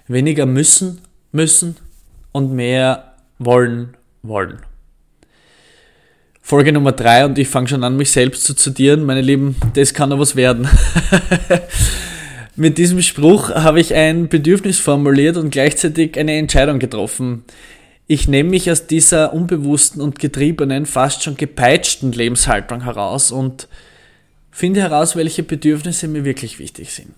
weniger 0.07 0.45
müssen, 0.45 1.01
müssen 1.33 1.75
und 2.31 2.53
mehr 2.53 3.15
wollen, 3.37 3.95
wollen. 4.23 4.59
Folge 6.47 6.71
Nummer 6.71 6.91
drei 6.91 7.25
und 7.25 7.39
ich 7.39 7.47
fange 7.47 7.69
schon 7.69 7.83
an, 7.83 7.97
mich 7.97 8.11
selbst 8.11 8.43
zu 8.43 8.53
zitieren. 8.53 9.03
Meine 9.03 9.21
Lieben, 9.21 9.55
das 9.73 9.95
kann 9.95 10.11
doch 10.11 10.19
was 10.19 10.35
werden. 10.35 10.67
Mit 12.55 12.77
diesem 12.77 13.01
Spruch 13.01 13.49
habe 13.49 13.79
ich 13.79 13.95
ein 13.95 14.29
Bedürfnis 14.29 14.77
formuliert 14.77 15.37
und 15.37 15.49
gleichzeitig 15.49 16.19
eine 16.19 16.37
Entscheidung 16.37 16.77
getroffen. 16.77 17.45
Ich 18.05 18.27
nehme 18.27 18.51
mich 18.51 18.69
aus 18.69 18.85
dieser 18.85 19.33
unbewussten 19.33 20.03
und 20.03 20.19
getriebenen, 20.19 20.85
fast 20.85 21.23
schon 21.23 21.35
gepeitschten 21.35 22.11
Lebenshaltung 22.11 22.83
heraus 22.83 23.31
und 23.31 23.67
finde 24.51 24.81
heraus, 24.81 25.15
welche 25.15 25.41
Bedürfnisse 25.41 26.07
mir 26.07 26.25
wirklich 26.25 26.59
wichtig 26.59 26.93
sind. 26.93 27.15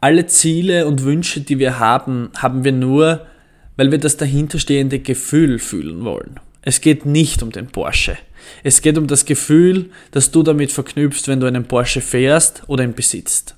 Alle 0.00 0.28
Ziele 0.28 0.86
und 0.86 1.02
Wünsche, 1.02 1.40
die 1.40 1.58
wir 1.58 1.80
haben, 1.80 2.30
haben 2.36 2.62
wir 2.62 2.70
nur, 2.70 3.26
weil 3.74 3.90
wir 3.90 3.98
das 3.98 4.16
dahinterstehende 4.16 5.00
Gefühl 5.00 5.58
fühlen 5.58 6.04
wollen. 6.04 6.38
Es 6.66 6.80
geht 6.80 7.06
nicht 7.06 7.44
um 7.44 7.52
den 7.52 7.68
Porsche. 7.68 8.18
Es 8.64 8.82
geht 8.82 8.98
um 8.98 9.06
das 9.06 9.24
Gefühl, 9.24 9.90
das 10.10 10.32
du 10.32 10.42
damit 10.42 10.72
verknüpfst, 10.72 11.28
wenn 11.28 11.38
du 11.38 11.46
einen 11.46 11.68
Porsche 11.68 12.00
fährst 12.00 12.64
oder 12.66 12.82
ihn 12.82 12.92
besitzt. 12.92 13.54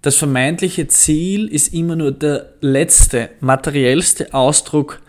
Das 0.00 0.16
vermeintliche 0.16 0.88
Ziel 0.88 1.48
ist 1.48 1.74
immer 1.74 1.94
nur 1.94 2.12
der 2.12 2.54
letzte, 2.62 3.28
materiellste 3.40 4.32
Ausdruck 4.32 5.02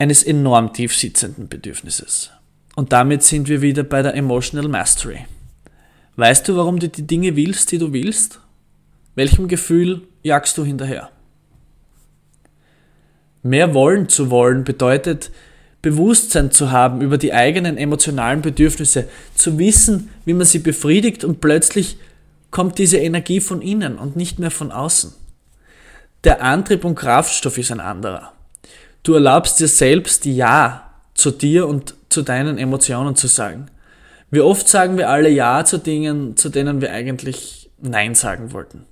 eines 0.00 0.24
enorm 0.24 0.72
tief 0.72 0.96
sitzenden 0.96 1.46
Bedürfnisses. 1.46 2.32
Und 2.74 2.92
damit 2.92 3.22
sind 3.22 3.48
wir 3.48 3.62
wieder 3.62 3.84
bei 3.84 4.02
der 4.02 4.16
Emotional 4.16 4.68
Mastery. 4.68 5.26
Weißt 6.16 6.48
du, 6.48 6.56
warum 6.56 6.80
du 6.80 6.88
die 6.88 7.06
Dinge 7.06 7.36
willst, 7.36 7.70
die 7.70 7.78
du 7.78 7.92
willst? 7.92 8.40
Welchem 9.14 9.46
Gefühl 9.46 10.02
jagst 10.24 10.58
du 10.58 10.64
hinterher? 10.64 11.10
Mehr 13.44 13.74
wollen 13.74 14.08
zu 14.08 14.28
wollen 14.28 14.64
bedeutet, 14.64 15.30
Bewusstsein 15.82 16.52
zu 16.52 16.70
haben 16.70 17.00
über 17.00 17.18
die 17.18 17.34
eigenen 17.34 17.76
emotionalen 17.76 18.40
Bedürfnisse, 18.40 19.08
zu 19.34 19.58
wissen, 19.58 20.10
wie 20.24 20.32
man 20.32 20.46
sie 20.46 20.60
befriedigt 20.60 21.24
und 21.24 21.40
plötzlich 21.40 21.98
kommt 22.52 22.78
diese 22.78 22.98
Energie 22.98 23.40
von 23.40 23.60
innen 23.60 23.98
und 23.98 24.14
nicht 24.14 24.38
mehr 24.38 24.52
von 24.52 24.70
außen. 24.70 25.12
Der 26.22 26.40
Antrieb 26.40 26.84
und 26.84 26.94
Kraftstoff 26.94 27.58
ist 27.58 27.72
ein 27.72 27.80
anderer. 27.80 28.32
Du 29.02 29.14
erlaubst 29.14 29.58
dir 29.58 29.66
selbst 29.66 30.24
Ja 30.24 30.92
zu 31.14 31.32
dir 31.32 31.66
und 31.66 31.94
zu 32.08 32.22
deinen 32.22 32.58
Emotionen 32.58 33.16
zu 33.16 33.26
sagen. 33.26 33.66
Wie 34.30 34.40
oft 34.40 34.68
sagen 34.68 34.96
wir 34.96 35.10
alle 35.10 35.28
Ja 35.28 35.64
zu 35.64 35.78
Dingen, 35.78 36.36
zu 36.36 36.48
denen 36.48 36.80
wir 36.80 36.92
eigentlich 36.92 37.70
Nein 37.80 38.14
sagen 38.14 38.52
wollten. 38.52 38.86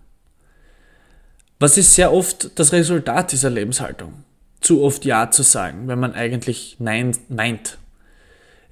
Was 1.60 1.76
ist 1.76 1.94
sehr 1.94 2.12
oft 2.12 2.58
das 2.58 2.72
Resultat 2.72 3.30
dieser 3.30 3.50
Lebenshaltung? 3.50 4.24
Zu 4.60 4.82
oft 4.82 5.04
Ja 5.04 5.30
zu 5.30 5.42
sagen, 5.42 5.88
wenn 5.88 5.98
man 5.98 6.14
eigentlich 6.14 6.76
Nein 6.78 7.16
meint. 7.28 7.78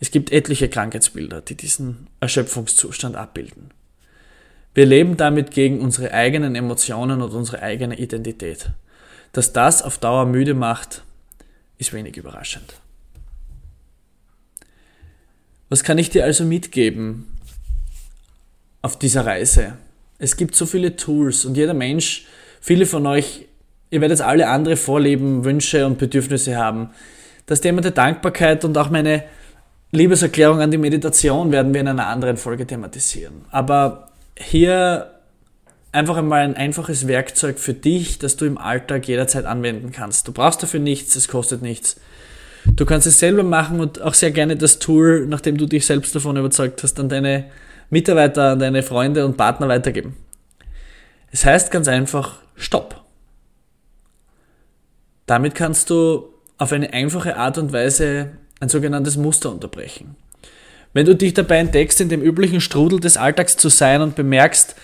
Es 0.00 0.10
gibt 0.10 0.30
etliche 0.30 0.68
Krankheitsbilder, 0.68 1.40
die 1.40 1.56
diesen 1.56 2.06
Erschöpfungszustand 2.20 3.16
abbilden. 3.16 3.70
Wir 4.74 4.86
leben 4.86 5.16
damit 5.16 5.50
gegen 5.50 5.80
unsere 5.80 6.12
eigenen 6.12 6.54
Emotionen 6.54 7.20
und 7.20 7.32
unsere 7.32 7.62
eigene 7.62 7.98
Identität. 7.98 8.70
Dass 9.32 9.52
das 9.52 9.82
auf 9.82 9.98
Dauer 9.98 10.26
müde 10.26 10.54
macht, 10.54 11.02
ist 11.78 11.92
wenig 11.92 12.16
überraschend. 12.16 12.74
Was 15.68 15.82
kann 15.82 15.98
ich 15.98 16.10
dir 16.10 16.24
also 16.24 16.44
mitgeben 16.44 17.26
auf 18.80 18.98
dieser 18.98 19.26
Reise? 19.26 19.76
Es 20.18 20.36
gibt 20.36 20.54
so 20.54 20.64
viele 20.64 20.96
Tools 20.96 21.44
und 21.44 21.56
jeder 21.56 21.74
Mensch, 21.74 22.26
viele 22.60 22.86
von 22.86 23.06
euch, 23.06 23.47
ihr 23.90 24.00
werdet 24.00 24.20
alle 24.20 24.48
andere 24.48 24.76
Vorleben, 24.76 25.44
Wünsche 25.44 25.86
und 25.86 25.98
Bedürfnisse 25.98 26.56
haben. 26.56 26.90
Das 27.46 27.60
Thema 27.60 27.80
der 27.80 27.92
Dankbarkeit 27.92 28.64
und 28.64 28.76
auch 28.76 28.90
meine 28.90 29.24
Liebeserklärung 29.90 30.60
an 30.60 30.70
die 30.70 30.78
Meditation 30.78 31.50
werden 31.50 31.72
wir 31.72 31.80
in 31.80 31.88
einer 31.88 32.06
anderen 32.06 32.36
Folge 32.36 32.66
thematisieren. 32.66 33.46
Aber 33.50 34.08
hier 34.36 35.10
einfach 35.92 36.16
einmal 36.16 36.40
ein 36.40 36.56
einfaches 36.56 37.08
Werkzeug 37.08 37.58
für 37.58 37.74
dich, 37.74 38.18
das 38.18 38.36
du 38.36 38.44
im 38.44 38.58
Alltag 38.58 39.08
jederzeit 39.08 39.46
anwenden 39.46 39.90
kannst. 39.92 40.28
Du 40.28 40.32
brauchst 40.32 40.62
dafür 40.62 40.80
nichts, 40.80 41.16
es 41.16 41.28
kostet 41.28 41.62
nichts. 41.62 41.96
Du 42.66 42.84
kannst 42.84 43.06
es 43.06 43.18
selber 43.18 43.42
machen 43.42 43.80
und 43.80 44.02
auch 44.02 44.14
sehr 44.14 44.30
gerne 44.30 44.56
das 44.56 44.78
Tool, 44.78 45.26
nachdem 45.26 45.56
du 45.56 45.66
dich 45.66 45.86
selbst 45.86 46.14
davon 46.14 46.36
überzeugt 46.36 46.82
hast, 46.82 47.00
an 47.00 47.08
deine 47.08 47.46
Mitarbeiter, 47.88 48.50
an 48.52 48.58
deine 48.58 48.82
Freunde 48.82 49.24
und 49.24 49.38
Partner 49.38 49.68
weitergeben. 49.68 50.16
Es 51.30 51.46
heißt 51.46 51.70
ganz 51.70 51.88
einfach 51.88 52.40
Stopp. 52.56 53.07
Damit 55.28 55.54
kannst 55.54 55.90
du 55.90 56.30
auf 56.56 56.72
eine 56.72 56.94
einfache 56.94 57.36
Art 57.36 57.58
und 57.58 57.70
Weise 57.72 58.30
ein 58.60 58.70
sogenanntes 58.70 59.18
Muster 59.18 59.52
unterbrechen. 59.52 60.16
Wenn 60.94 61.04
du 61.04 61.14
dich 61.14 61.34
dabei 61.34 61.58
entdeckst, 61.58 62.00
in 62.00 62.08
dem 62.08 62.22
üblichen 62.22 62.62
Strudel 62.62 62.98
des 62.98 63.18
Alltags 63.18 63.58
zu 63.58 63.68
sein 63.68 64.00
und 64.00 64.16
bemerkst, 64.16 64.74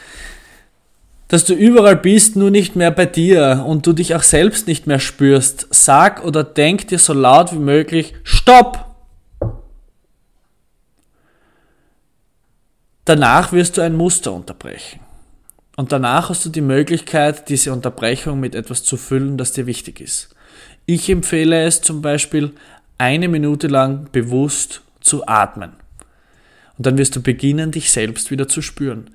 dass 1.28 1.46
du 1.46 1.54
überall 1.54 1.96
bist, 1.96 2.36
nur 2.36 2.50
nicht 2.50 2.76
mehr 2.76 2.90
bei 2.90 3.06
dir 3.06 3.64
und 3.66 3.86
du 3.86 3.94
dich 3.94 4.14
auch 4.14 4.22
selbst 4.22 4.68
nicht 4.68 4.86
mehr 4.86 5.00
spürst, 5.00 5.66
sag 5.70 6.22
oder 6.22 6.44
denk 6.44 6.88
dir 6.88 6.98
so 6.98 7.14
laut 7.14 7.52
wie 7.54 7.58
möglich, 7.58 8.14
Stopp! 8.22 8.84
Danach 13.06 13.52
wirst 13.52 13.78
du 13.78 13.80
ein 13.80 13.96
Muster 13.96 14.32
unterbrechen. 14.32 15.00
Und 15.76 15.90
danach 15.90 16.28
hast 16.28 16.44
du 16.44 16.50
die 16.50 16.60
Möglichkeit, 16.60 17.48
diese 17.48 17.72
Unterbrechung 17.72 18.40
mit 18.40 18.54
etwas 18.54 18.84
zu 18.84 18.98
füllen, 18.98 19.38
das 19.38 19.52
dir 19.52 19.66
wichtig 19.66 20.00
ist. 20.00 20.33
Ich 20.86 21.08
empfehle 21.08 21.64
es 21.64 21.80
zum 21.80 22.02
Beispiel, 22.02 22.52
eine 22.98 23.28
Minute 23.28 23.68
lang 23.68 24.08
bewusst 24.12 24.82
zu 25.00 25.26
atmen. 25.26 25.72
Und 26.76 26.86
dann 26.86 26.98
wirst 26.98 27.16
du 27.16 27.22
beginnen, 27.22 27.70
dich 27.70 27.90
selbst 27.90 28.30
wieder 28.30 28.48
zu 28.48 28.62
spüren. 28.62 29.10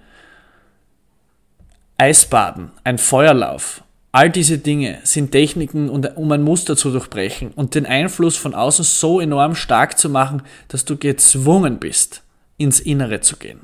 Eisbaden, 1.98 2.72
ein 2.84 2.98
Feuerlauf, 2.98 3.84
all 4.12 4.30
diese 4.30 4.58
Dinge 4.58 5.00
sind 5.04 5.32
Techniken, 5.32 5.90
um 5.90 6.32
ein 6.32 6.44
Muster 6.44 6.78
zu 6.78 6.92
durchbrechen 6.92 7.52
und 7.52 7.76
den 7.76 7.86
Einfluss 7.86 8.38
von 8.38 8.56
außen 8.56 8.86
so 8.86 9.20
enorm 9.20 9.56
stark 9.56 9.98
zu 9.98 10.10
machen, 10.10 10.42
dass 10.70 10.86
du 10.86 10.98
gezwungen 10.98 11.80
bist, 11.80 12.24
ins 12.58 12.80
Innere 12.80 13.22
zu 13.22 13.38
gehen. 13.38 13.62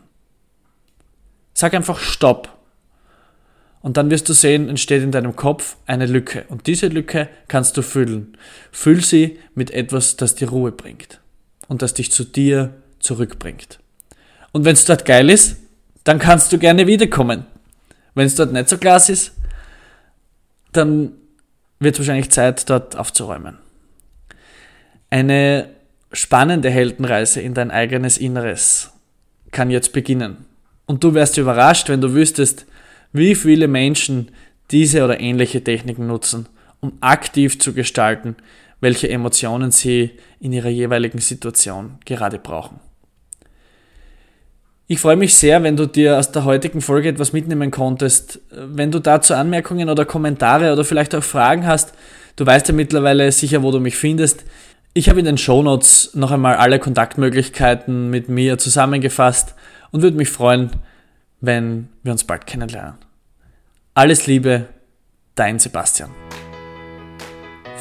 Sag 1.54 1.74
einfach 1.74 2.00
Stopp. 2.00 2.55
Und 3.86 3.98
dann 3.98 4.10
wirst 4.10 4.28
du 4.28 4.34
sehen, 4.34 4.68
entsteht 4.68 5.04
in 5.04 5.12
deinem 5.12 5.36
Kopf 5.36 5.78
eine 5.86 6.08
Lücke. 6.08 6.46
Und 6.48 6.66
diese 6.66 6.88
Lücke 6.88 7.30
kannst 7.48 7.78
du 7.78 7.84
füllen. 7.84 8.36
Füll 8.72 9.04
sie 9.04 9.38
mit 9.54 9.70
etwas, 9.70 10.16
das 10.16 10.34
dir 10.34 10.50
Ruhe 10.50 10.72
bringt. 10.72 11.20
Und 11.68 11.84
das 11.84 11.94
dich 11.94 12.12
zu 12.12 12.24
dir 12.24 12.74
zurückbringt. 13.00 13.78
Und 14.54 14.66
wenn 14.66 14.74
es 14.74 14.86
dort 14.86 15.06
geil 15.06 15.30
ist, 15.30 15.58
dann 16.04 16.18
kannst 16.18 16.52
du 16.52 16.58
gerne 16.58 16.88
wiederkommen. 16.88 17.46
Wenn 18.16 18.26
es 18.26 18.34
dort 18.34 18.54
nicht 18.54 18.70
so 18.70 18.80
klasse 18.80 19.12
ist, 19.12 19.34
dann 20.72 21.12
wird 21.78 21.94
es 21.94 22.00
wahrscheinlich 22.00 22.32
Zeit, 22.32 22.68
dort 22.68 22.96
aufzuräumen. 22.96 23.60
Eine 25.12 25.70
spannende 26.12 26.72
Heldenreise 26.72 27.40
in 27.40 27.54
dein 27.54 27.70
eigenes 27.70 28.18
Inneres 28.18 28.90
kann 29.52 29.70
jetzt 29.70 29.94
beginnen. 29.94 30.46
Und 30.88 31.04
du 31.04 31.14
wärst 31.14 31.38
überrascht, 31.38 31.88
wenn 31.88 32.02
du 32.02 32.16
wüsstest, 32.16 32.66
wie 33.16 33.36
viele 33.36 33.68
Menschen 33.68 34.32
diese 34.72 35.04
oder 35.04 35.20
ähnliche 35.20 35.64
Techniken 35.64 36.08
nutzen, 36.08 36.48
um 36.80 36.94
aktiv 37.02 37.60
zu 37.60 37.74
gestalten, 37.74 38.36
welche 38.82 39.10
Emotionen 39.10 39.72
sie 39.72 40.12
in 40.40 40.54
ihrer 40.54 40.70
jeweiligen 40.70 41.20
Situation 41.20 41.98
gerade 42.06 42.40
brauchen. 42.40 42.80
Ich 44.88 45.00
freue 45.00 45.16
mich 45.16 45.34
sehr, 45.34 45.64
wenn 45.64 45.76
du 45.76 45.88
dir 45.88 46.20
aus 46.20 46.32
der 46.32 46.46
heutigen 46.46 46.82
Folge 46.82 47.10
etwas 47.10 47.34
mitnehmen 47.34 47.72
konntest. 47.72 48.40
Wenn 48.52 48.92
du 48.92 49.00
dazu 49.00 49.34
Anmerkungen 49.34 49.90
oder 49.90 50.06
Kommentare 50.06 50.72
oder 50.72 50.84
vielleicht 50.84 51.16
auch 51.16 51.24
Fragen 51.24 51.66
hast, 51.66 51.94
du 52.36 52.46
weißt 52.46 52.68
ja 52.68 52.74
mittlerweile 52.76 53.32
sicher, 53.32 53.64
wo 53.64 53.72
du 53.72 53.80
mich 53.80 53.98
findest. 53.98 54.44
Ich 54.94 55.10
habe 55.10 55.20
in 55.20 55.26
den 55.26 55.40
Show 55.40 55.64
Notes 55.64 56.12
noch 56.14 56.32
einmal 56.32 56.58
alle 56.58 56.78
Kontaktmöglichkeiten 56.78 58.12
mit 58.12 58.30
mir 58.30 58.60
zusammengefasst 58.60 59.56
und 59.92 60.04
würde 60.04 60.18
mich 60.18 60.30
freuen, 60.30 60.70
wenn 61.42 61.90
wir 62.04 62.12
uns 62.12 62.24
bald 62.24 62.46
kennenlernen. 62.46 63.05
Alles 63.98 64.28
Liebe, 64.28 64.68
dein 65.36 65.58
Sebastian. 65.58 66.10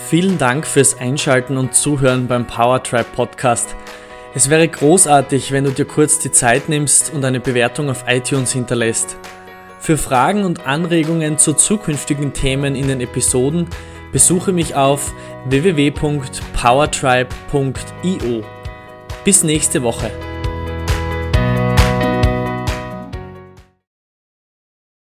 Vielen 0.08 0.38
Dank 0.38 0.64
fürs 0.64 0.96
Einschalten 0.96 1.56
und 1.56 1.74
Zuhören 1.74 2.28
beim 2.28 2.46
Powertribe 2.46 3.08
Podcast. 3.16 3.74
Es 4.32 4.48
wäre 4.48 4.68
großartig, 4.68 5.50
wenn 5.50 5.64
du 5.64 5.72
dir 5.72 5.86
kurz 5.86 6.20
die 6.20 6.30
Zeit 6.30 6.68
nimmst 6.68 7.12
und 7.12 7.24
eine 7.24 7.40
Bewertung 7.40 7.90
auf 7.90 8.04
iTunes 8.06 8.52
hinterlässt. 8.52 9.16
Für 9.80 9.98
Fragen 9.98 10.44
und 10.44 10.68
Anregungen 10.68 11.36
zu 11.36 11.52
zukünftigen 11.52 12.32
Themen 12.32 12.76
in 12.76 12.86
den 12.86 13.00
Episoden 13.00 13.66
besuche 14.12 14.52
mich 14.52 14.76
auf 14.76 15.12
www.powertribe.io. 15.46 18.44
Bis 19.24 19.42
nächste 19.42 19.82
Woche. 19.82 20.12